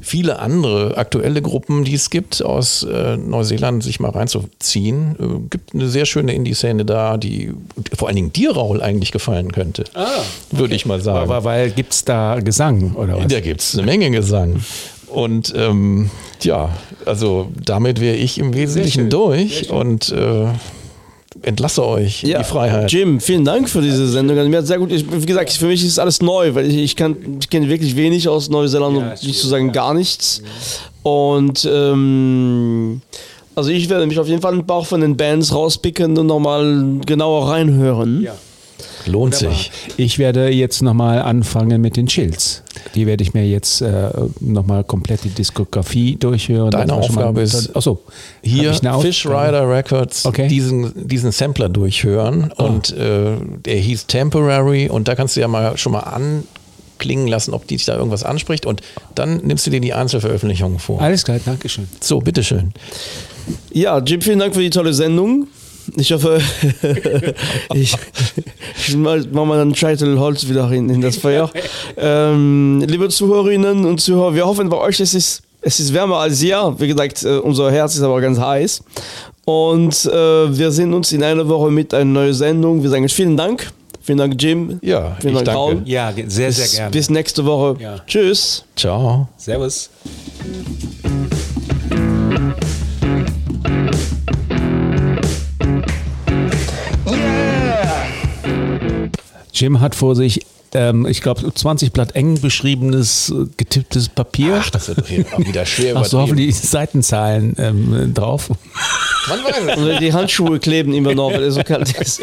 viele 0.00 0.38
andere 0.38 0.96
aktuelle 0.96 1.42
Gruppen, 1.42 1.84
die 1.84 1.94
es 1.94 2.10
gibt 2.10 2.42
aus 2.44 2.82
äh, 2.82 3.16
Neuseeland, 3.16 3.82
sich 3.82 4.00
mal 4.00 4.10
reinzuziehen. 4.10 5.16
Äh, 5.18 5.48
gibt 5.50 5.74
eine 5.74 5.88
sehr 5.88 6.06
schöne 6.06 6.34
Indie-Szene 6.34 6.84
da, 6.84 7.16
die 7.16 7.52
vor 7.94 8.08
allen 8.08 8.16
Dingen 8.16 8.32
dir, 8.32 8.52
Raul, 8.52 8.82
eigentlich 8.82 9.12
gefallen 9.12 9.52
könnte. 9.52 9.84
Würde 10.50 10.74
ich 10.74 10.86
mal 10.86 11.00
sagen. 11.00 11.18
Aber 11.18 11.44
weil 11.44 11.70
gibt 11.70 11.92
es 11.92 12.04
da 12.04 12.40
Gesang 12.40 12.94
oder 12.94 13.18
was? 13.18 13.26
Da 13.28 13.40
gibt 13.40 13.60
es 13.60 13.74
eine 13.74 13.84
Menge 13.84 14.10
Gesang. 14.10 14.62
Und 15.08 15.52
ähm, 15.56 16.10
ja, 16.42 16.70
also 17.04 17.50
damit 17.62 18.00
wäre 18.00 18.16
ich 18.16 18.38
im 18.38 18.54
Wesentlichen 18.54 19.10
durch 19.10 19.70
und 19.70 20.10
äh, 20.10 20.46
entlasse 21.42 21.84
euch 21.86 22.24
in 22.24 22.36
die 22.36 22.44
Freiheit. 22.44 22.90
Jim, 22.90 23.20
vielen 23.20 23.44
Dank 23.44 23.68
für 23.68 23.82
diese 23.82 24.08
Sendung. 24.08 24.36
Mir 24.48 24.58
hat 24.58 24.66
sehr 24.66 24.78
gut, 24.78 24.92
ich, 24.92 25.04
wie 25.10 25.26
gesagt, 25.26 25.50
für 25.52 25.66
mich 25.66 25.84
ist 25.84 25.98
alles 25.98 26.22
neu, 26.22 26.54
weil 26.54 26.66
ich, 26.66 26.76
ich, 26.76 26.96
kann, 26.96 27.16
ich 27.40 27.50
kenne 27.50 27.68
wirklich 27.68 27.96
wenig 27.96 28.28
aus 28.28 28.48
Neuseeland, 28.48 28.96
um 28.96 29.08
nicht 29.08 29.38
zu 29.38 29.48
sagen 29.48 29.72
gar 29.72 29.94
nichts. 29.94 30.42
Und 31.02 31.68
ähm, 31.70 33.02
also 33.54 33.70
ich 33.70 33.88
werde 33.88 34.06
mich 34.06 34.18
auf 34.18 34.28
jeden 34.28 34.40
Fall 34.40 34.54
ein 34.54 34.66
paar 34.66 34.84
von 34.84 35.00
den 35.00 35.16
Bands 35.16 35.52
rauspicken 35.52 36.16
und 36.16 36.26
nochmal 36.26 37.00
genauer 37.04 37.50
reinhören. 37.50 38.22
Ja. 38.22 38.34
Lohnt 39.06 39.34
sich. 39.34 39.70
Ich 39.96 40.18
werde 40.18 40.48
jetzt 40.50 40.82
nochmal 40.82 41.20
anfangen 41.22 41.80
mit 41.80 41.96
den 41.96 42.06
Chills. 42.06 42.62
Die 42.94 43.06
werde 43.06 43.22
ich 43.22 43.34
mir 43.34 43.46
jetzt 43.46 43.80
äh, 43.82 44.10
nochmal 44.40 44.84
komplett 44.84 45.24
die 45.24 45.28
Diskografie 45.30 46.16
durchhören. 46.16 46.70
Deine 46.70 46.92
Aufgabe 46.94 47.32
mal- 47.34 47.42
ist, 47.42 47.74
Achso, 47.76 48.00
Hier 48.42 48.72
Fish? 49.00 49.26
Rider 49.26 49.68
Records 49.68 50.24
Okay. 50.26 50.48
diesen, 50.48 50.92
diesen 51.08 51.32
Sampler 51.32 51.68
durchhören 51.68 52.50
und 52.52 52.90
äh, 52.96 53.36
der 53.64 53.76
hieß 53.76 54.06
Temporary 54.06 54.88
und 54.88 55.08
da 55.08 55.14
kannst 55.14 55.36
du 55.36 55.40
ja 55.40 55.48
mal 55.48 55.76
schon 55.76 55.92
mal 55.92 56.00
anklingen 56.00 57.28
lassen, 57.28 57.52
ob 57.54 57.66
die 57.66 57.76
dich 57.76 57.84
da 57.86 57.96
irgendwas 57.96 58.24
anspricht 58.24 58.66
und 58.66 58.80
dann 59.14 59.38
nimmst 59.38 59.66
du 59.66 59.70
dir 59.70 59.80
die 59.80 59.92
Einzelveröffentlichungen 59.92 60.78
vor. 60.78 61.00
Alles 61.00 61.24
klar, 61.24 61.38
Dankeschön. 61.44 61.88
So, 62.00 62.20
bitteschön. 62.20 62.72
Ja, 63.72 63.98
Jim, 63.98 64.20
vielen 64.20 64.38
Dank 64.38 64.54
für 64.54 64.60
die 64.60 64.70
tolle 64.70 64.92
Sendung. 64.94 65.48
Ich 65.96 66.12
hoffe, 66.12 66.40
ich, 67.74 67.96
ich 68.86 68.96
mach 68.96 69.44
mal 69.44 69.60
einen 69.60 69.74
Scheitel 69.74 70.18
Holz 70.18 70.48
wieder 70.48 70.70
in, 70.72 70.88
in 70.88 71.00
das 71.00 71.16
Feuer. 71.16 71.50
Ähm, 71.96 72.84
liebe 72.86 73.08
Zuhörerinnen 73.08 73.84
und 73.84 74.00
Zuhörer, 74.00 74.34
wir 74.34 74.46
hoffen 74.46 74.68
bei 74.68 74.78
euch, 74.78 75.00
es 75.00 75.14
ist, 75.14 75.42
es 75.60 75.80
ist 75.80 75.92
wärmer 75.92 76.16
als 76.18 76.40
hier. 76.40 76.74
Wie 76.78 76.88
gesagt, 76.88 77.22
äh, 77.24 77.38
unser 77.38 77.70
Herz 77.70 77.94
ist 77.94 78.02
aber 78.02 78.20
ganz 78.20 78.38
heiß. 78.38 78.82
Und 79.44 80.04
äh, 80.06 80.56
wir 80.56 80.70
sehen 80.70 80.94
uns 80.94 81.12
in 81.12 81.22
einer 81.22 81.48
Woche 81.48 81.70
mit 81.70 81.92
einer 81.94 82.04
neuen 82.04 82.34
Sendung. 82.34 82.82
Wir 82.82 82.90
sagen 82.90 83.04
euch 83.04 83.14
vielen 83.14 83.36
Dank. 83.36 83.72
Vielen 84.02 84.18
Dank, 84.18 84.40
Jim. 84.42 84.78
Ja, 84.82 85.16
vielen 85.20 85.36
ich 85.36 85.42
Dank, 85.42 85.46
danke. 85.46 85.58
Raul. 85.58 85.82
Ja, 85.84 86.12
sehr, 86.12 86.52
sehr 86.52 86.64
Bis, 86.64 86.74
gerne. 86.74 86.90
bis 86.90 87.10
nächste 87.10 87.44
Woche. 87.44 87.80
Ja. 87.80 88.00
Tschüss. 88.06 88.64
Ciao. 88.76 89.28
Servus. 89.36 89.90
Jim 99.62 99.80
hat 99.80 99.94
vor 99.94 100.16
sich, 100.16 100.44
ähm, 100.74 101.06
ich 101.06 101.20
glaube, 101.20 101.54
20 101.54 101.92
Blatt 101.92 102.16
eng 102.16 102.40
beschriebenes, 102.40 103.30
äh, 103.30 103.46
getipptes 103.56 104.08
Papier. 104.08 104.58
Ach, 104.60 104.70
das 104.70 104.88
wird 104.88 105.08
wieder 105.38 105.64
schwer 105.64 105.94
Hast 105.94 106.12
du 106.12 106.18
hoffentlich 106.18 106.48
die 106.48 106.66
Seitenzahlen 106.66 107.54
ähm, 107.58 108.12
drauf? 108.12 108.50
Man 109.28 109.38
weiß 109.44 109.76
es. 109.92 109.98
Die 110.00 110.12
Handschuhe 110.12 110.58
kleben 110.58 110.92
immer 110.94 111.14
noch, 111.14 111.32
weil 111.32 111.44
es 111.44 111.54
so 111.54 111.62
kalt 111.62 111.96
ist. 111.96 112.22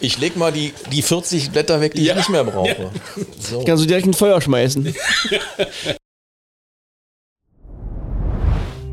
Ich 0.00 0.18
leg 0.18 0.36
mal 0.36 0.50
die, 0.50 0.72
die 0.90 1.02
40 1.02 1.50
Blätter 1.50 1.82
weg, 1.82 1.94
die 1.94 2.08
ich 2.08 2.14
nicht 2.14 2.30
mehr 2.30 2.44
brauche. 2.44 2.90
So. 3.38 3.62
Kannst 3.64 3.84
du 3.84 3.86
direkt 3.86 4.06
ein 4.06 4.14
Feuer 4.14 4.40
schmeißen. 4.40 4.94